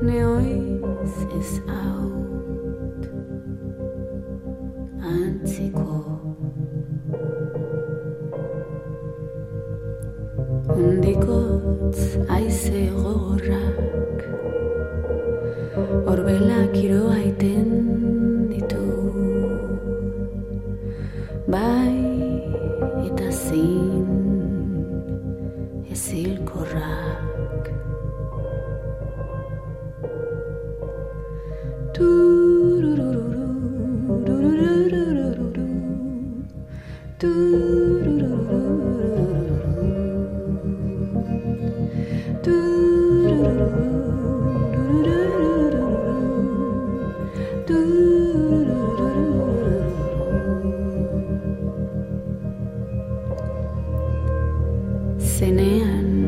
Neoiz 0.03 1.15
ez 1.39 1.51
hau 1.71 2.06
antziko 5.07 5.93
Undikotz 10.77 11.99
aize 12.37 12.81
gogorrak 12.95 14.19
Horbelak 16.07 16.75
iroaiten 16.83 17.69
ditu 18.51 18.83
Bai 21.53 21.95
eta 23.07 23.31
zin 23.31 23.96
Zenean 37.17 37.33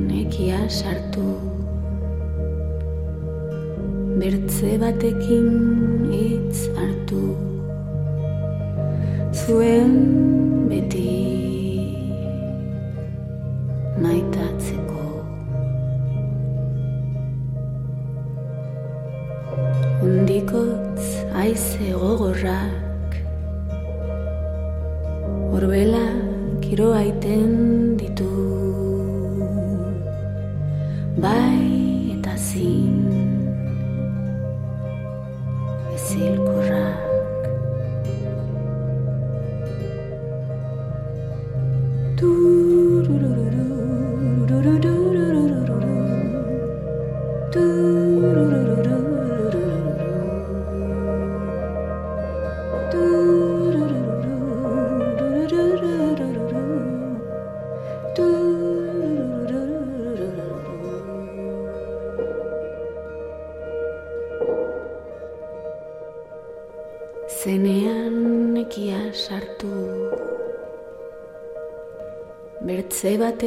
ekia 0.10 0.66
sartu 0.70 1.22
Bertze 4.18 4.82
batekin 4.82 5.59
aize 21.60 21.84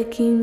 Bertze 0.03 0.42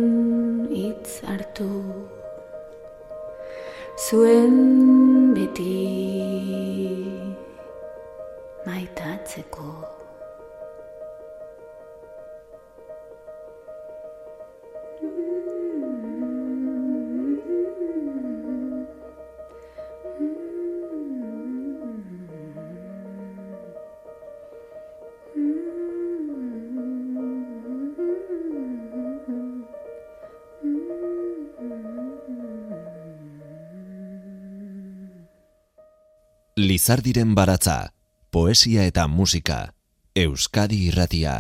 Lizardiren 36.70 37.32
baratza, 37.34 37.90
poesia 38.30 38.84
eta 38.86 39.08
musika, 39.10 39.72
Euskadi 40.14 40.78
irratia. 40.92 41.32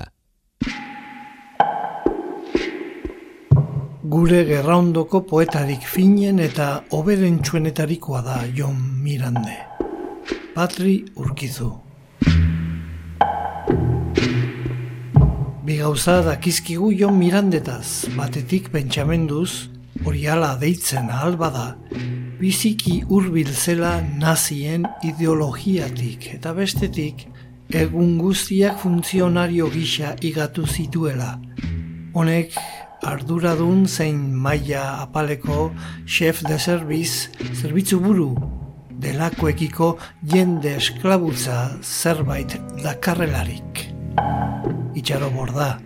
Gure 4.15 4.39
gerraondoko 4.47 5.21
poetarik 5.29 5.85
finen 5.85 6.39
eta 6.41 6.69
oberentsuenetarikoa 6.97 8.23
da 8.25 8.39
Jon 8.57 8.79
Mirande. 9.03 9.53
Patri 10.55 10.95
urkizu. 11.13 11.69
Bi 15.67 15.77
gauza 15.83 16.23
dakizkigu 16.25 16.89
Jon 17.03 17.19
Mirandetaz, 17.21 18.09
batetik 18.17 18.71
pentsamenduz, 18.73 19.69
hori 20.01 20.25
ala 20.25 20.55
deitzen 20.57 21.13
ahal 21.13 21.37
bada, 21.37 21.75
biziki 22.39 23.01
hurbil 23.09 23.51
zela 23.51 23.99
nazien 24.19 24.85
ideologiatik 25.03 26.27
eta 26.35 26.53
bestetik 26.55 27.25
egun 27.75 28.17
guztiak 28.17 28.79
funtzionario 28.79 29.67
gisa 29.73 30.15
igatu 30.25 30.65
zituela. 30.65 31.35
Honek 32.13 32.55
arduradun 33.05 33.85
zein 33.87 34.21
maila 34.45 34.85
apaleko 35.03 35.69
chef 36.05 36.41
de 36.47 36.57
serviz 36.59 37.29
zerbitzu 37.53 37.99
buru 37.99 38.31
delakoekiko 39.03 39.97
jende 40.33 40.75
esklabutza 40.79 41.59
zerbait 41.83 42.57
dakarrelarik. 42.83 43.85
Itxaro 44.99 45.31
borda. 45.35 45.77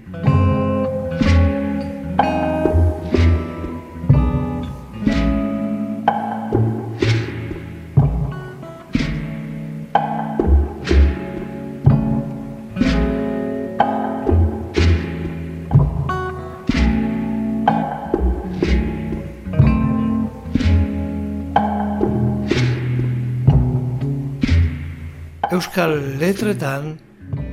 Letretan 26.24 26.94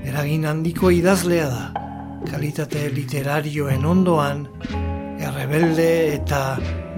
eragin 0.07 0.47
handiko 0.47 0.91
idazlea 0.95 1.47
da. 1.51 1.63
Kalitate 2.29 2.85
literarioen 2.95 3.87
ondoan, 3.89 4.45
errebelde 5.19 5.89
eta 6.15 6.43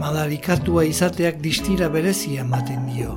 madarikatua 0.02 0.84
izateak 0.90 1.38
distira 1.44 1.88
berezia 1.94 2.42
ematen 2.44 2.88
dio. 2.90 3.14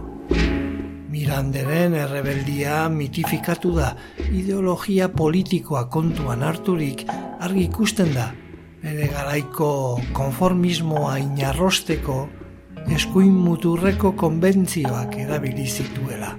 Miranderen 1.11 1.97
errebeldia 1.99 2.85
mitifikatu 2.93 3.73
da, 3.79 3.91
ideologia 4.29 5.09
politikoa 5.11 5.85
kontuan 5.91 6.45
harturik 6.45 7.05
argi 7.09 7.67
ikusten 7.67 8.13
da, 8.15 8.29
bere 8.83 9.09
garaiko 9.11 9.69
konformismoa 10.15 11.17
inarrosteko 11.25 12.23
eskuin 12.95 13.35
muturreko 13.49 14.13
konbentzioak 14.19 15.19
erabili 15.25 15.67
zituela. 15.67 16.35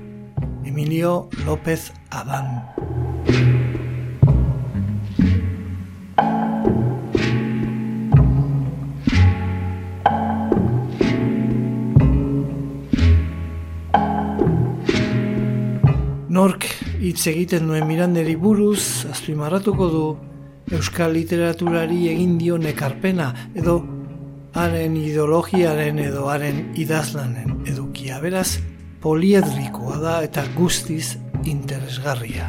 Emilio 0.77 1.31
López 1.47 1.91
Adán. 2.11 2.67
Nork 16.29 16.67
hitz 17.01 17.27
egiten 17.27 17.65
duen 17.65 17.87
Miranderi 17.89 18.37
buruz 18.37 19.07
azpimarratuko 19.09 19.89
du 19.89 20.05
euskal 20.77 21.17
literaturari 21.17 22.11
egin 22.13 22.37
dio 22.37 22.61
ekarpena 22.61 23.33
edo 23.55 23.81
haren 24.53 25.01
ideologiaren 25.01 26.05
edo 26.05 26.29
haren 26.29 26.67
idazlanen 26.77 27.63
edukia. 27.65 28.21
Beraz, 28.21 28.59
poliedrikoa 29.07 30.01
da 30.03 30.15
eta 30.27 30.43
guztiz 30.57 31.15
interesgarria. 31.47 32.49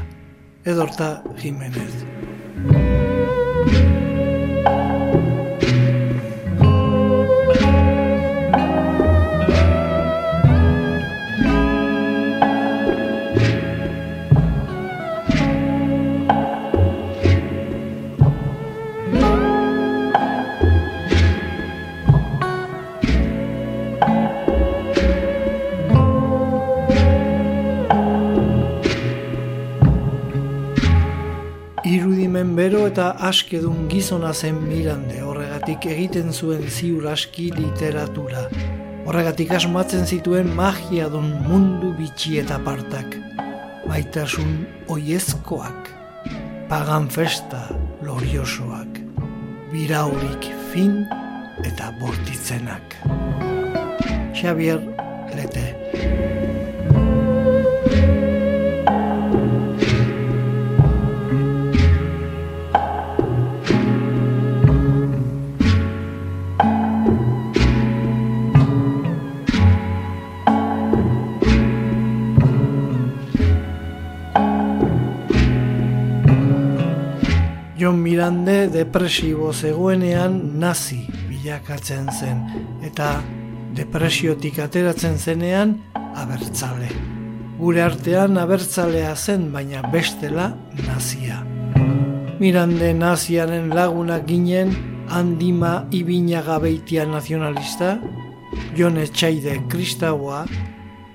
Edorta 0.66 1.10
Jimenez. 1.38 1.94
Askedun 33.28 33.88
gizona 33.92 34.32
zen 34.34 34.58
mirande, 34.64 35.20
horregatik 35.26 35.86
egiten 35.92 36.32
zuen 36.32 36.64
ziur 36.70 37.08
aski 37.12 37.50
literatura. 37.56 38.46
Horregatik 39.08 39.52
asmatzen 39.56 40.06
zituen 40.08 40.54
magia 40.56 41.10
dun 41.12 41.28
mundu 41.48 41.92
bitxi 41.98 42.38
eta 42.42 42.60
partak. 42.64 43.18
Maitasun 43.88 44.54
oiezkoak, 44.92 45.92
pagan 46.72 47.08
festa 47.12 47.66
loriosoak, 48.04 49.02
biraurik 49.72 50.48
fin 50.72 51.04
eta 51.68 51.92
bortitzenak. 52.00 52.96
Xavier 54.38 54.80
depresibo 78.78 79.52
zegoenean 79.54 80.38
nazi 80.62 81.00
bilakatzen 81.30 82.10
zen 82.14 82.44
eta 82.86 83.10
depresiotik 83.78 84.60
ateratzen 84.62 85.18
zenean 85.18 85.78
abertzale. 86.18 86.90
Gure 87.58 87.82
artean 87.82 88.38
abertzalea 88.38 89.16
zen 89.16 89.48
baina 89.54 89.82
bestela 89.94 90.52
nazia. 90.86 91.40
Mirande 92.38 92.92
naziaren 92.94 93.72
lagunak 93.74 94.28
ginen 94.30 94.76
handima 95.10 95.88
ibinaga 95.92 96.60
beitia 96.62 97.06
nazionalista, 97.10 97.96
Jon 98.78 98.98
Etxaide 99.02 99.56
kristaua, 99.72 100.44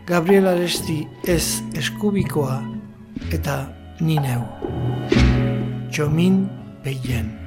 Gabriel 0.07 0.51
Aresti 0.51 1.05
ez 1.31 1.63
eskubikoa 1.79 2.59
eta 3.31 3.61
ni 4.01 4.19
neu. 4.19 4.43
Txomin 5.93 6.43
Peien. 6.83 7.42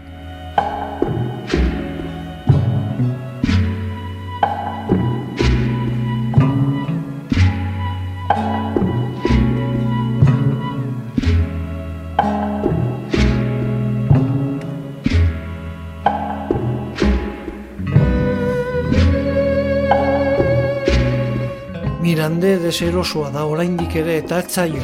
Mirande 22.36 22.66
deserosoa 22.68 23.30
da 23.32 23.46
oraindik 23.48 23.94
ere 23.96 24.18
eta 24.20 24.42
etzaio, 24.44 24.82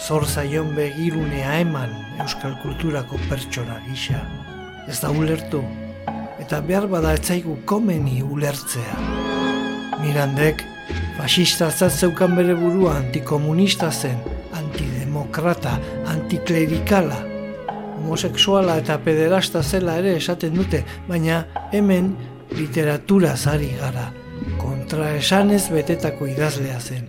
zor 0.00 0.24
zaion 0.24 0.70
begirunea 0.72 1.58
eman 1.60 1.90
euskal 2.24 2.54
kulturako 2.62 3.18
pertsona 3.28 3.76
gisa. 3.90 4.22
Ez 4.88 4.96
da 5.02 5.10
ulertu, 5.12 5.60
eta 6.40 6.62
behar 6.64 6.86
bada 6.88 7.12
etzaigu 7.18 7.58
komeni 7.68 8.22
ulertzea. 8.24 8.96
Mirandek, 10.00 10.64
fasista 11.18 11.68
zeukan 11.68 12.40
bere 12.40 12.56
burua 12.56 12.96
antikomunista 13.02 13.92
zen, 13.92 14.24
antidemokrata, 14.56 15.76
antiklerikala, 16.06 17.20
homosexuala 17.98 18.80
eta 18.80 18.96
pederasta 19.04 19.62
zela 19.62 20.00
ere 20.00 20.16
esaten 20.16 20.56
dute, 20.56 20.86
baina 21.06 21.44
hemen 21.70 22.14
literatura 22.56 23.36
zari 23.36 23.74
gara, 23.76 24.08
kontra 24.56 24.77
esanez 24.96 25.68
betetako 25.70 26.26
idazlea 26.26 26.78
zen, 26.80 27.08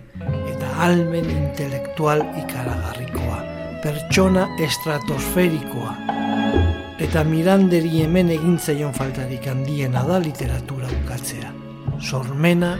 eta 0.52 0.68
almen 0.84 1.24
intelektual 1.30 2.20
ikaragarrikoa, 2.42 3.38
pertsona 3.82 4.48
estratosferikoa. 4.60 5.94
Eta 7.00 7.24
miranderi 7.24 8.02
hemen 8.02 8.30
egintzaion 8.30 8.92
faltarik 8.92 9.46
handiena 9.48 10.04
da 10.04 10.18
literatura 10.20 10.88
ukatzea, 11.02 11.52
sormena 12.00 12.76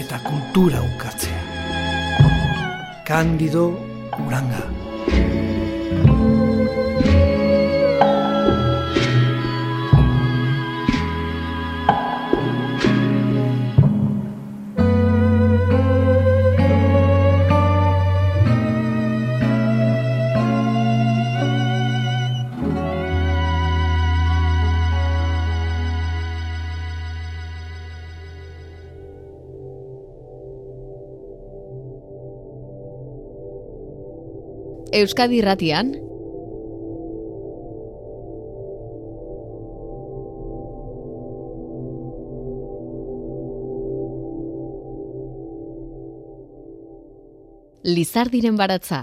eta 0.00 0.18
kultura 0.24 0.80
ukatzea. 0.94 1.42
Kandido 3.04 3.68
Uranga. 4.26 4.64
Euskadi 34.94 35.40
Irratian. 35.42 35.88
Lizardiren 47.82 48.56
baratza 48.56 49.02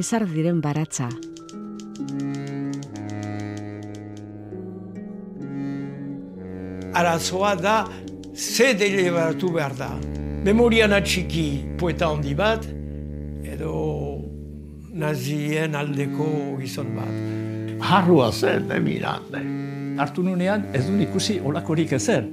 Lizar 0.00 0.22
diren 0.24 0.62
baratza. 0.64 1.10
arazoa 7.00 7.50
da 7.54 7.74
ze 8.34 8.72
deliberatu 8.74 9.50
behar 9.52 9.74
da. 9.76 9.88
Memorian 10.44 10.94
atxiki 10.96 11.44
poeta 11.78 12.08
handi 12.08 12.32
bat, 12.34 12.64
edo 13.44 13.74
nazien 15.02 15.76
aldeko 15.76 16.28
gizon 16.62 16.94
bat. 16.96 17.18
Harrua 17.90 18.30
zen, 18.32 18.68
de 18.68 18.78
Mirande. 18.80 19.42
Hartu 20.00 20.24
nunean 20.24 20.64
ez 20.72 20.86
duen 20.86 21.02
ikusi 21.04 21.42
olakorik 21.44 21.92
ezer. 21.98 22.24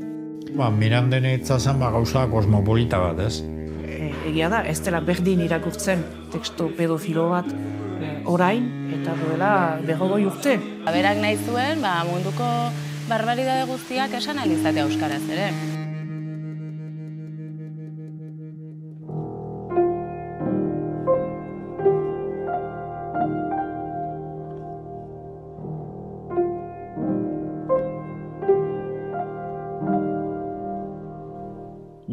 Ba, 0.56 0.72
Miranden 0.72 1.28
itzazen 1.34 1.84
ba 1.84 1.92
gauza 1.92 2.24
kosmopolita 2.32 3.04
bat, 3.10 3.20
ez? 3.28 3.42
E, 3.84 4.14
egia 4.32 4.48
da, 4.56 4.64
ez 4.64 4.80
dela 4.88 5.04
berdin 5.12 5.44
irakurtzen 5.50 6.08
teksto 6.34 6.70
pedofilo 6.78 7.30
bat 7.32 7.48
e, 7.52 8.12
orain 8.26 8.68
eta 9.00 9.16
duela 9.22 9.52
berrogoi 9.86 10.26
urte. 10.30 10.58
Berak 10.88 11.22
nahi 11.24 11.40
zuen, 11.46 11.82
ba, 11.84 12.02
munduko 12.08 12.48
barbaridade 13.08 13.66
guztiak 13.70 14.14
esan 14.20 14.40
alizatea 14.44 14.88
euskaraz 14.88 15.24
ere. 15.30 15.52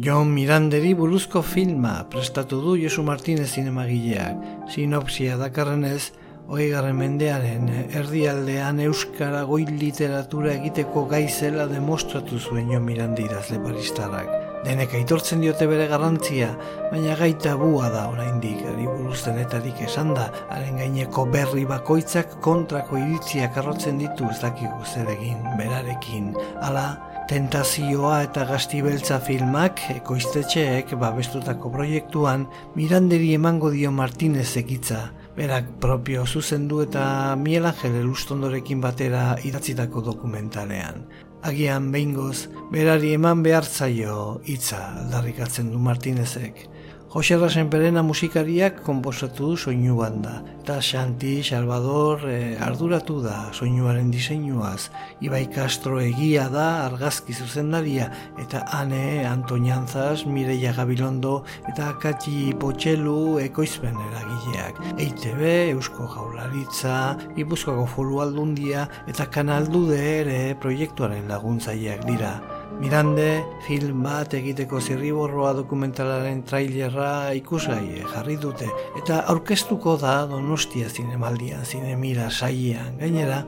Jon 0.05 0.27
Miranderi 0.35 0.91
buruzko 0.93 1.41
filma 1.41 1.93
prestatu 2.13 2.59
du 2.61 2.75
Josu 2.77 3.01
Martinez 3.01 3.47
zinemagileak. 3.55 4.43
Sinopsia 4.69 5.37
dakarrenez, 5.39 6.11
Oigarren 6.45 6.99
mendearen 6.99 7.71
erdialdean 7.97 8.83
euskara 8.85 9.39
goi 9.49 9.63
literatura 9.65 10.51
egiteko 10.53 11.07
gaizela 11.09 11.65
demostratu 11.71 12.37
zuen 12.37 12.69
jo 12.69 12.77
mirandi 12.85 13.25
idazle 13.25 13.57
paristarrak. 13.63 14.29
Denek 14.67 14.93
aitortzen 14.99 15.41
diote 15.41 15.65
bere 15.69 15.87
garrantzia, 15.89 16.51
baina 16.91 17.17
gaita 17.17 17.55
bua 17.57 17.89
da 17.89 18.05
oraindik 18.11 18.61
ari 18.61 18.85
buruz 18.85 19.25
esan 19.25 20.13
da, 20.13 20.29
haren 20.51 20.77
gaineko 20.77 21.25
berri 21.25 21.65
bakoitzak 21.65 22.39
kontrako 22.41 22.97
iritziak 22.97 23.57
arrotzen 23.57 23.97
ditu 23.97 24.29
ez 24.29 24.39
dakigu 24.41 24.85
zer 24.85 25.09
egin 25.17 25.41
berarekin. 25.57 26.33
Hala, 26.61 27.14
Tentazioa 27.25 28.19
eta 28.21 28.43
gaztibeltza 28.45 29.15
filmak 29.25 29.79
ekoiztetxeek 29.95 30.91
babestutako 31.01 31.71
proiektuan 31.73 32.43
Miranderi 32.77 33.31
emango 33.33 33.71
dio 33.73 33.89
Martinez 33.89 34.51
ekitza. 34.61 34.99
Berak 35.33 35.71
propio 35.81 36.27
zuzendu 36.27 36.83
eta 36.83 37.07
Miel 37.41 37.65
Angel 37.65 37.97
Elustondorekin 38.03 38.83
batera 38.83 39.23
idatzitako 39.41 40.05
dokumentalean. 40.05 41.01
Agian 41.49 41.89
behingoz, 41.95 42.45
berari 42.69 43.15
eman 43.17 43.41
behar 43.41 43.65
zaio 43.65 44.43
hitza 44.45 44.83
aldarrikatzen 45.01 45.73
du 45.73 45.81
Martinezek. 45.81 46.67
Jose 47.15 47.37
Rasenperena 47.39 48.01
musikariak 48.03 48.81
konposatu 48.83 49.53
du 49.53 49.55
soinu 49.55 49.93
banda. 49.95 50.41
Eta 50.59 50.81
Xanti, 50.83 51.37
Salvador 51.47 52.25
e, 52.27 52.57
arduratu 52.59 53.21
da 53.23 53.53
soinuaren 53.55 54.09
diseinuaz. 54.11 54.89
Ibai 55.23 55.45
Castro 55.47 56.01
egia 56.03 56.49
da 56.51 56.65
argazki 56.89 57.31
zuzendaria 57.31 58.09
eta 58.43 58.65
Ane 58.75 59.23
Antonianzas, 59.29 60.25
Mireia 60.25 60.73
Gabilondo 60.75 61.45
eta 61.69 61.93
Katxi 62.03 62.51
Potxelu 62.59 63.39
ekoizpen 63.45 63.95
eragileak. 64.09 64.83
EITB, 64.97 65.71
Eusko 65.77 66.09
Jaularitza, 66.17 67.15
Gipuzkoako 67.39 67.87
Foru 67.95 68.19
Aldundia 68.27 68.89
eta 69.07 69.31
Kanaldude 69.31 70.03
ere 70.19 70.37
proiektuaren 70.59 71.31
laguntzaileak 71.31 72.03
dira. 72.11 72.35
Mirande, 72.75 73.45
film 73.65 74.01
bat 74.03 74.33
egiteko 74.35 74.81
zirriborroa 74.81 75.53
dokumentalaren 75.55 76.41
trailerra 76.49 77.31
ikusgai 77.37 78.01
jarri 78.13 78.35
dute 78.41 78.67
eta 78.99 79.21
aurkeztuko 79.31 79.95
da 80.01 80.15
Donostia 80.29 80.89
zinemaldian, 80.89 81.63
zinemira 81.65 82.27
saiean. 82.29 82.97
Gainera, 82.99 83.43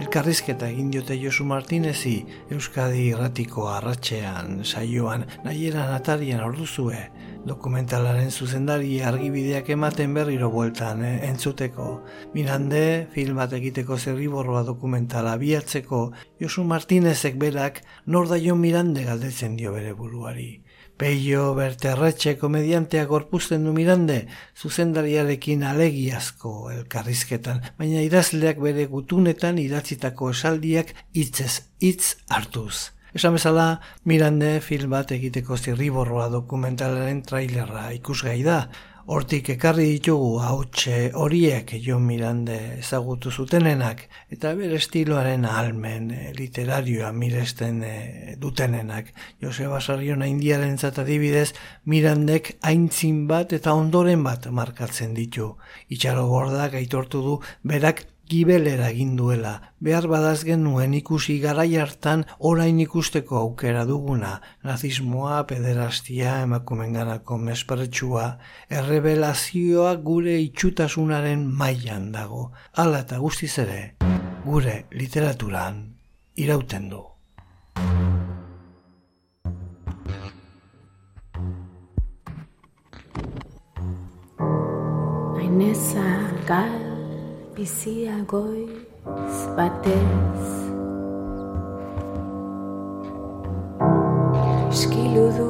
elkarrizketa 0.00 0.68
egin 0.72 0.90
diote 0.92 1.16
Josu 1.20 1.44
Martinezi 1.44 2.16
Euskadi 2.50 3.08
irratiko 3.10 3.68
arratxean 3.68 4.62
saioan 4.64 5.26
nahieran 5.44 5.92
atarian 5.94 6.40
orduzue 6.44 7.02
dokumentalaren 7.46 8.30
zuzendari 8.30 9.00
argibideak 9.02 9.70
ematen 9.74 10.14
berriro 10.14 10.50
bueltan 10.50 11.04
eh, 11.04 11.14
entzuteko. 11.28 11.88
Mirande, 12.34 13.08
film 13.14 13.40
bat 13.42 13.52
egiteko 13.58 13.98
zerriborroa 13.98 14.62
dokumentala 14.68 15.36
biatzeko, 15.40 16.02
Josu 16.40 16.64
Martinezek 16.64 17.38
berak 17.38 17.82
nor 18.06 18.28
da 18.30 18.38
jo 18.38 18.56
Mirande 18.56 19.04
galdetzen 19.08 19.56
dio 19.56 19.72
bere 19.74 19.92
buruari. 19.98 20.50
Peio 21.02 21.54
Berterretxe 21.56 22.36
komedianteak 22.38 23.08
gorpuzten 23.10 23.64
du 23.66 23.72
mirande, 23.74 24.18
zuzendariarekin 24.54 25.64
alegiazko 25.66 26.70
elkarrizketan, 26.70 27.62
baina 27.78 28.04
idazleak 28.06 28.60
bere 28.62 28.86
gutunetan 28.92 29.58
idatzitako 29.58 30.30
esaldiak 30.36 30.92
hitzez 31.18 31.54
hitz 31.80 32.18
hartuz. 32.28 32.92
Esan 33.12 33.34
bezala, 33.36 33.80
Mirande 34.08 34.60
film 34.64 34.94
bat 34.96 35.10
egiteko 35.12 35.58
zirriborroa 35.58 36.30
dokumentalaren 36.32 37.20
trailerra 37.28 37.90
ikusgai 37.92 38.40
da, 38.46 38.62
Hortik 39.10 39.48
ekarri 39.56 39.88
ditugu 39.96 40.36
hautxe 40.46 41.10
horiek 41.18 41.72
jo 41.82 41.96
Mirande 41.98 42.58
ezagutu 42.76 43.32
zutenenak 43.34 44.04
eta 44.30 44.52
bere 44.54 44.78
estiloaren 44.78 45.42
almen 45.44 46.12
eh, 46.14 46.28
literarioa 46.36 47.10
miresten 47.10 47.82
eh, 47.82 48.36
dutenenak. 48.38 49.10
Joseba 49.42 49.80
Sarriona 49.80 50.28
indiaren 50.30 50.78
adibidez 50.78 51.50
Mirandek 51.84 52.58
aintzin 52.62 53.26
bat 53.26 53.52
eta 53.52 53.74
ondoren 53.74 54.22
bat 54.22 54.46
markatzen 54.46 55.14
ditu. 55.14 55.56
Itxaro 55.88 56.28
gordak 56.28 56.74
aitortu 56.78 57.22
du 57.26 57.40
berak 57.64 58.06
gibelera 58.28 58.88
egin 58.90 59.16
duela. 59.16 59.54
Behar 59.80 60.06
badaz 60.10 60.44
genuen 60.46 60.94
ikusi 60.94 61.38
garai 61.42 61.76
hartan 61.76 62.24
orain 62.38 62.78
ikusteko 62.80 63.38
aukera 63.38 63.84
duguna. 63.88 64.40
Nazismoa, 64.64 65.42
pederastia, 65.46 66.40
emakumenganako 66.46 67.38
mespertsua, 67.38 68.26
errebelazioa 68.70 69.94
gure 69.96 70.38
itxutasunaren 70.48 71.46
mailan 71.46 72.12
dago. 72.12 72.50
Hala 72.72 73.02
eta 73.06 73.18
guztiz 73.18 73.56
ere, 73.64 73.80
gure 74.44 74.84
literaturan 74.90 75.82
irauten 76.36 76.88
du. 76.92 77.02
Aineza 85.42 86.06
gal 86.48 86.91
bizia 87.62 88.14
goiz 88.26 89.38
batez 89.56 90.46
Eskilu 94.72 95.26
du 95.36 95.46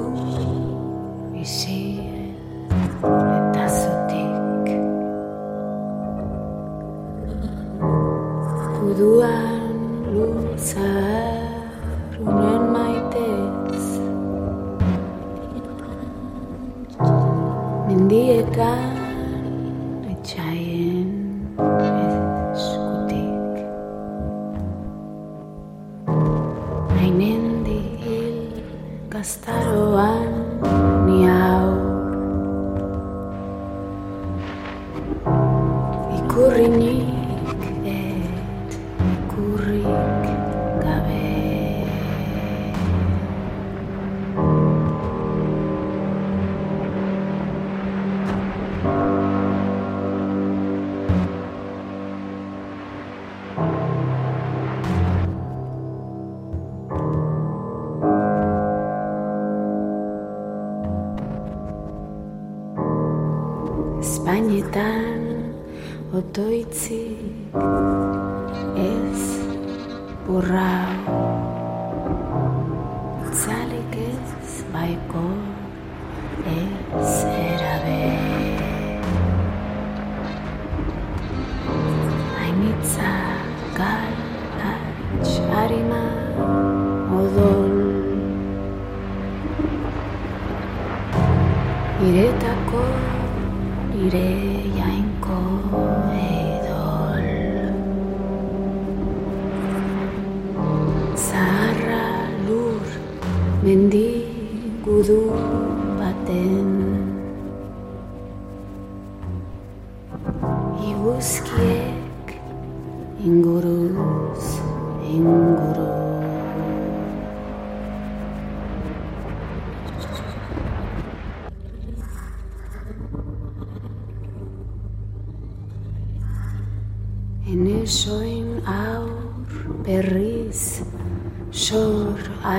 eta 3.37 3.65
zutik 3.79 4.69
Uduan 8.91 9.73
lutzar 10.13 11.41
unen 12.21 12.63
maitez 12.77 13.89
Mendietan 17.89 18.92
Hainen 27.03 27.67
dihil 27.67 28.63
gaztaroan 29.11 30.52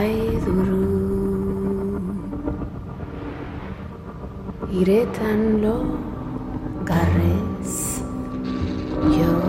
Sai 0.04 0.36
Guru 0.44 0.84
Iretan 4.80 5.64
lo 5.64 5.76
Garres. 6.84 8.04
Yo 9.16 9.43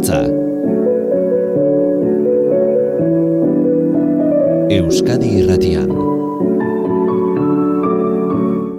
Baratza. 0.00 0.24
Euskadi 4.70 5.28
irratian. 5.40 5.90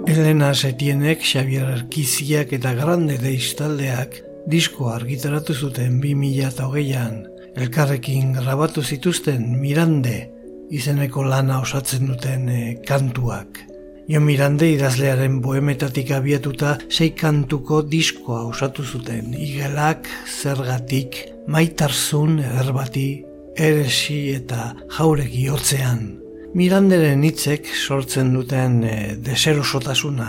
Elena 0.08 0.52
Setienek, 0.54 1.22
Xavier 1.22 1.68
Arkiziak 1.70 2.52
eta 2.52 2.74
Grande 2.74 3.18
Deistaldeak 3.22 4.18
disko 4.50 4.90
argitaratu 4.90 5.54
zuten 5.54 6.00
2008an. 6.02 7.22
Elkarrekin 7.54 8.32
grabatu 8.40 8.82
zituzten 8.82 9.60
Mirande 9.60 10.28
izeneko 10.70 11.22
lana 11.22 11.60
osatzen 11.60 12.08
duten 12.08 12.48
eh, 12.48 12.80
kantuak. 12.88 13.71
Jo 14.10 14.20
Mirande 14.20 14.66
idazlearen 14.72 15.38
bohemetatik 15.44 16.10
abiatuta 16.10 16.76
sei 16.90 17.12
kantuko 17.14 17.82
diskoa 17.86 18.42
osatu 18.48 18.82
zuten. 18.84 19.34
Igelak, 19.38 20.08
zergatik, 20.26 21.20
maitarzun, 21.46 22.40
erbati, 22.42 23.22
eresi 23.56 24.24
eta 24.34 24.72
jauregi 24.98 25.46
hotzean. 25.52 26.21
Miranderen 26.52 27.22
hitzek 27.24 27.64
sortzen 27.64 28.34
duten 28.34 28.82
e, 28.84 28.96
deserosotasuna 29.24 30.26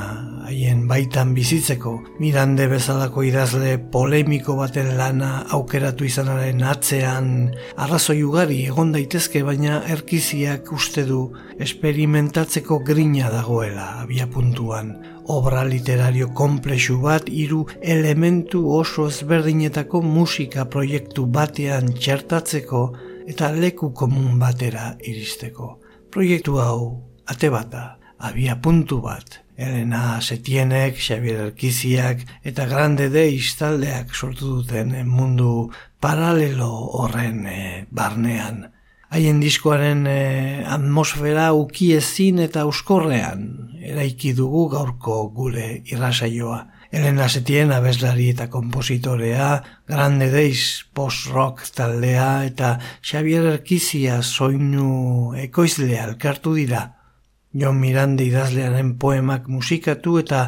haien 0.48 0.86
baitan 0.88 1.34
bizitzeko. 1.36 1.92
Mirande 2.24 2.70
bezalako 2.72 3.26
idazle 3.28 3.74
polemiko 3.92 4.56
baten 4.56 4.94
lana 4.96 5.34
aukeratu 5.58 6.08
izanaren 6.08 6.64
atzean 6.64 7.28
arrazoi 7.76 8.22
ugari 8.24 8.62
egon 8.70 8.96
daitezke 8.96 9.44
baina 9.44 9.82
erkiziak 9.98 10.72
uste 10.80 11.04
du 11.12 11.20
esperimentatzeko 11.68 12.80
grina 12.88 13.28
dagoela 13.36 13.90
abia 14.06 14.32
puntuan. 14.32 14.96
Obra 15.28 15.68
literario 15.68 16.32
komplexu 16.32 17.02
bat 17.04 17.28
hiru 17.28 17.66
elementu 17.82 18.64
oso 18.80 19.12
ezberdinetako 19.12 20.06
musika 20.08 20.70
proiektu 20.72 21.28
batean 21.28 21.92
txertatzeko 22.00 22.90
eta 23.28 23.52
leku 23.60 23.92
komun 23.92 24.40
batera 24.40 24.94
iristeko 25.04 25.83
proiektu 26.14 26.60
hau 26.62 27.02
ate 27.26 27.50
bata, 27.50 27.98
abia 28.22 28.54
puntu 28.62 29.00
bat, 29.02 29.40
Elena 29.58 30.20
Setienek, 30.22 31.00
Xavier 31.02 31.40
Erkiziak 31.48 32.22
eta 32.46 32.68
Grande 32.70 33.08
de 33.10 33.24
Istaldeak 33.34 34.14
sortu 34.14 34.60
duten 34.60 34.94
mundu 35.10 35.72
paralelo 36.02 36.70
horren 37.00 37.48
e, 37.50 37.86
barnean. 37.90 38.68
Haien 39.14 39.42
diskoaren 39.42 40.06
e, 40.10 40.20
atmosfera 40.66 41.52
ukiezin 41.58 42.44
eta 42.46 42.66
euskorrean, 42.68 43.48
eraiki 43.82 44.36
dugu 44.38 44.68
gaurko 44.74 45.28
gure 45.34 45.82
irrasaioa. 45.90 46.62
Elena 46.94 47.26
Setien 47.26 47.72
abeslari 47.74 48.28
eta 48.30 48.46
kompositorea, 48.54 49.48
Grande 49.90 50.28
Days 50.30 50.84
post-rock 50.94 51.64
taldea 51.74 52.44
eta 52.46 52.76
Xavier 53.02 53.48
Erkizia 53.50 54.20
soinu 54.22 55.34
ekoizlea 55.42 56.04
elkartu 56.12 56.54
dira. 56.54 56.84
Jon 57.58 57.80
Mirande 57.82 58.28
idazlearen 58.30 58.94
poemak 59.02 59.50
musikatu 59.50 60.20
eta 60.22 60.44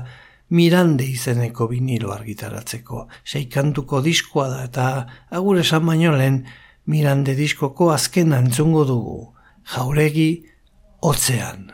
Mirande 0.53 1.07
izeneko 1.09 1.65
vinilo 1.71 2.13
argitaratzeko. 2.13 3.07
Sei 3.25 3.47
kantuko 3.49 4.03
diskoa 4.05 4.45
da 4.51 4.63
eta 4.69 4.87
agur 5.31 5.57
esan 5.63 5.89
baino 5.89 6.13
lehen 6.13 6.43
Mirande 6.85 7.33
diskoko 7.33 7.89
azken 7.89 8.37
antzungo 8.37 8.85
dugu. 8.85 9.17
Jauregi, 9.73 10.45
otzean. 11.01 11.71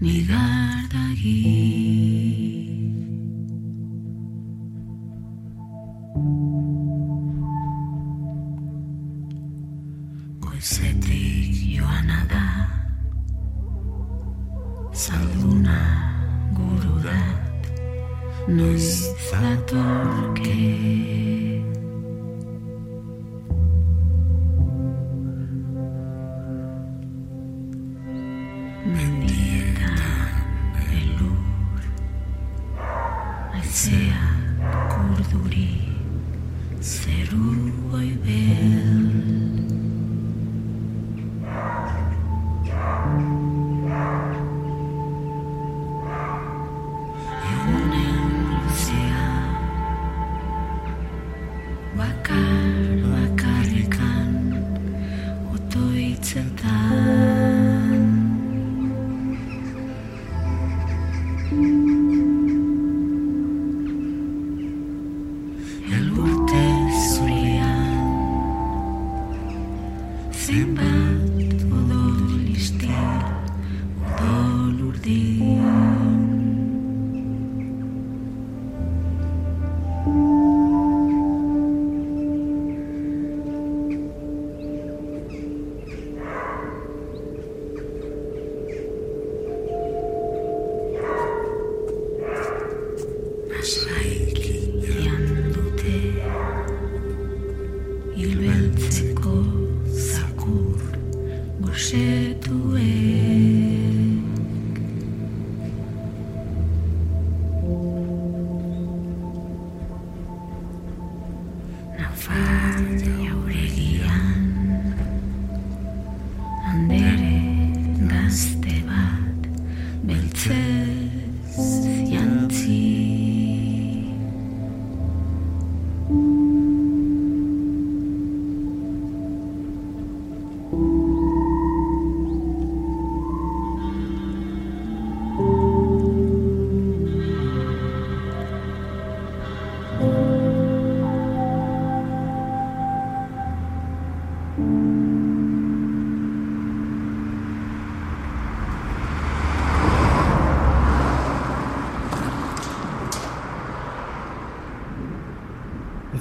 mi 0.00 0.24
guarda 0.26 1.14
guía. 1.20 1.87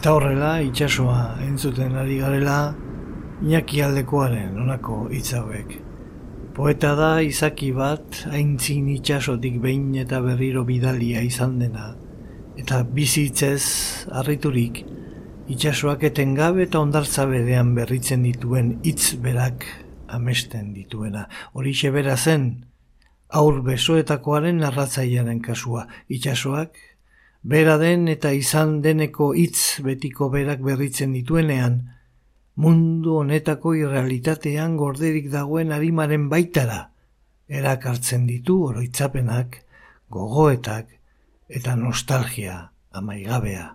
Eta 0.07 0.13
horrela, 0.15 0.49
itsasoa 0.63 1.41
entzuten 1.43 1.97
ari 1.99 2.21
garela, 2.21 2.71
Iñaki 3.43 3.81
aldekoaren 3.83 4.53
onako 4.55 5.09
hitz 5.11 5.33
hauek. 5.35 5.73
Poeta 6.55 6.93
da 6.95 7.09
izaki 7.19 7.73
bat, 7.75 8.21
aintzin 8.31 8.87
itsasotik 8.93 9.57
behin 9.59 9.89
eta 9.99 10.21
berriro 10.23 10.63
bidalia 10.63 11.25
izan 11.27 11.59
dena, 11.59 11.89
eta 12.55 12.85
bizitzez 12.87 13.59
harriturik, 14.07 14.79
itsasoak 15.51 16.07
etengabe 16.13 16.63
eta 16.69 16.79
ondartza 16.79 17.27
berean 17.27 17.75
berritzen 17.75 18.23
dituen 18.23 18.77
hitz 18.87 19.17
berak 19.19 19.67
amesten 20.07 20.71
dituena. 20.71 21.27
Horixe 21.51 21.91
bera 21.91 22.15
zen, 22.15 22.53
aur 23.27 23.59
besoetakoaren 23.59 24.63
narratzailearen 24.63 25.43
kasua, 25.51 25.89
itsasoak 26.07 26.79
bera 27.43 27.77
den 27.77 28.07
eta 28.07 28.31
izan 28.33 28.81
deneko 28.81 29.33
hitz 29.33 29.81
betiko 29.83 30.29
berak 30.29 30.61
berritzen 30.65 31.13
dituenean, 31.13 31.79
mundu 32.55 33.19
honetako 33.21 33.75
irrealitatean 33.77 34.77
gorderik 34.77 35.29
dagoen 35.31 35.71
arimaren 35.71 36.27
baitara, 36.29 36.91
erakartzen 37.47 38.27
ditu 38.27 38.63
oroitzapenak, 38.71 39.63
gogoetak 40.09 40.87
eta 41.47 41.75
nostalgia 41.75 42.71
amaigabea. 42.91 43.73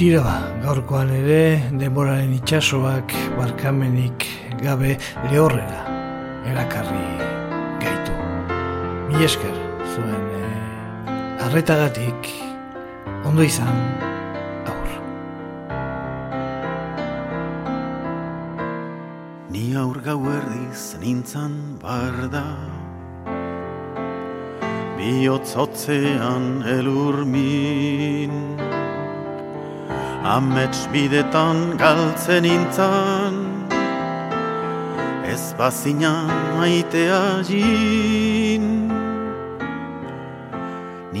Tira 0.00 0.22
ba, 0.24 0.36
gaurkoan 0.62 1.10
ere, 1.12 1.42
denboraren 1.78 2.32
itsasoak 2.38 3.12
barkamenik 3.36 4.24
gabe 4.62 4.96
lehorrera 5.28 5.82
erakarri 6.48 7.04
gaitu. 7.82 8.16
Mi 9.10 9.24
esker, 9.28 9.58
zuen 9.92 10.24
eh, 10.38 10.71
arretagatik, 11.42 12.28
ondo 13.24 13.42
izan, 13.42 13.78
aur. 14.70 14.90
Ni 19.50 19.64
aur 19.76 19.98
gau 20.06 20.20
erdiz 20.36 20.94
nintzan 21.02 21.56
barda 21.82 22.46
Bihotzotzean 24.96 26.62
elurmin 26.76 28.34
Amets 30.22 30.86
bidetan 30.92 31.74
galtzen 31.76 32.46
nintzan. 32.46 33.34
Ez 35.26 35.50
bazinan 35.58 36.30
maitea 36.54 37.42
jin 37.48 39.01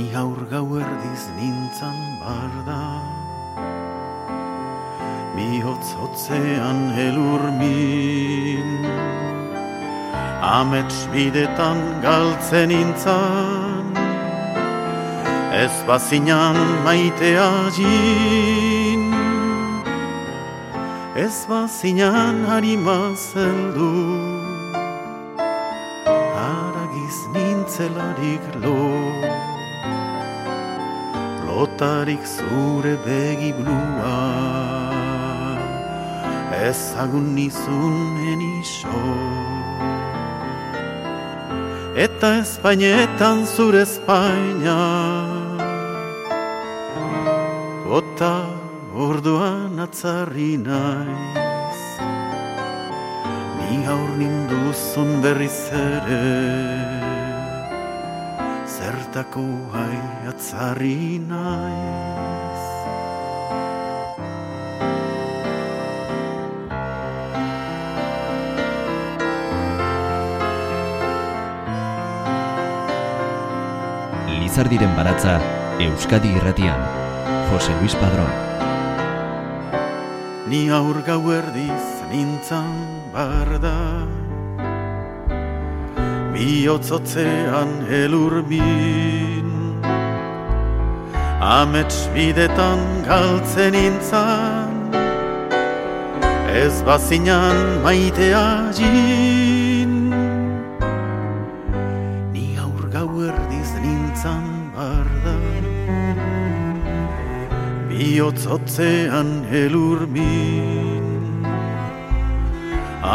Ni 0.02 0.16
aur 0.16 0.40
gau 0.50 0.68
erdiz 0.82 1.24
nintzan 1.38 1.98
barda. 2.20 2.82
Bihotz 5.34 5.88
hotzean 6.00 6.80
elurmin 7.06 8.70
Amets 10.58 10.98
bidetan 11.12 11.78
galtzen 12.06 12.70
intzan 12.82 13.86
Ez 15.62 15.76
bazinan 15.86 16.58
maitea 16.84 17.52
jin 17.76 19.04
Ez 21.24 21.36
bazinan 21.50 22.36
harima 22.50 23.00
zeldu 23.30 24.21
Lotarik 31.82 32.22
zure 32.22 32.94
begi 33.02 33.50
blua. 33.58 34.18
Ezagun 36.68 37.34
nizun 37.34 38.42
iso. 38.62 39.00
Eta 42.04 42.30
Espainetan 42.44 43.42
zure 43.54 43.82
Espaina. 43.82 44.78
Ota 47.98 48.36
orduan 48.94 49.82
atzarri 49.82 50.54
naiz. 50.62 51.82
Ni 53.58 53.82
aur 53.90 54.10
ninduzun 54.22 55.18
berriz 55.26 55.60
ere 55.82 56.91
Zertako 59.12 59.44
hai 59.76 60.28
atzarri 60.30 61.20
naiz 61.20 62.62
Lizardiren 74.38 74.96
baratza 74.96 75.36
Euskadi 75.76 76.32
irratian. 76.32 76.80
Jose 77.52 77.76
Luis 77.82 77.92
Padrón. 78.00 78.32
Ni 80.48 80.70
aur 80.72 81.04
gau 81.04 81.20
erdiz 81.36 81.84
nintzan 82.08 82.72
barda 83.12 83.76
Bihotzotzean 86.42 87.70
elurmin 87.86 89.48
Amets 91.40 91.98
bidetan 92.14 92.80
galtzen 93.06 93.72
nintzan 93.76 94.74
Ez 96.62 96.82
bazinan 96.86 97.58
maitea 97.84 98.48
jin 98.78 99.94
Ni 102.34 102.46
aur 102.64 102.84
gau 102.94 103.12
erdiz 103.28 103.70
nintzan 103.84 104.46
barda 104.74 105.38
Bihotzotzean 107.88 109.30
elurmin 109.62 111.06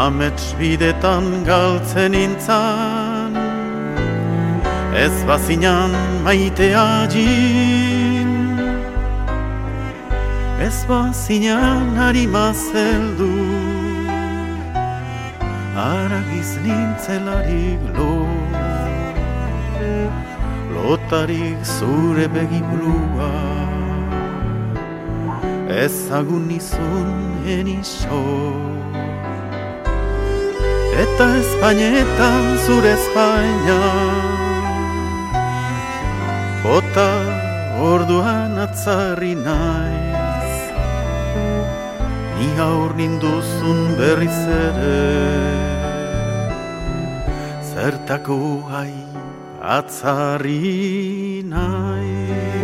Amets 0.05 0.45
bidetan 0.59 1.25
galtzen 1.51 2.11
nintzan 2.15 2.86
Ez 4.97 5.23
bazinan 5.27 5.91
maitea 6.23 7.07
jin 7.13 8.31
Ez 10.67 10.85
bazinan 10.89 11.95
harima 11.95 12.53
zeldu. 12.53 13.29
Aragiz 15.77 16.57
nintzelarik 16.65 17.81
lo. 17.97 18.25
Lotarik 20.73 21.61
zure 21.61 22.27
begi 22.27 22.61
blua. 22.71 23.31
Ezagun 25.83 26.47
nizun 26.47 27.11
eniso 27.45 28.23
Eta 31.03 31.27
Espainetan 31.37 32.57
zure 32.65 32.91
Espainia 32.97 34.26
Ota 36.67 37.11
orduan 37.79 38.59
atzarri 38.59 39.33
naiz. 39.39 40.55
Ni 42.37 42.49
aur 42.59 42.91
ninduzun 42.99 43.79
berriz 43.99 44.41
ere. 44.57 44.99
Zertako 47.71 48.41
hai 48.73 48.93
atzarri 49.77 51.41
naiz 51.55 52.56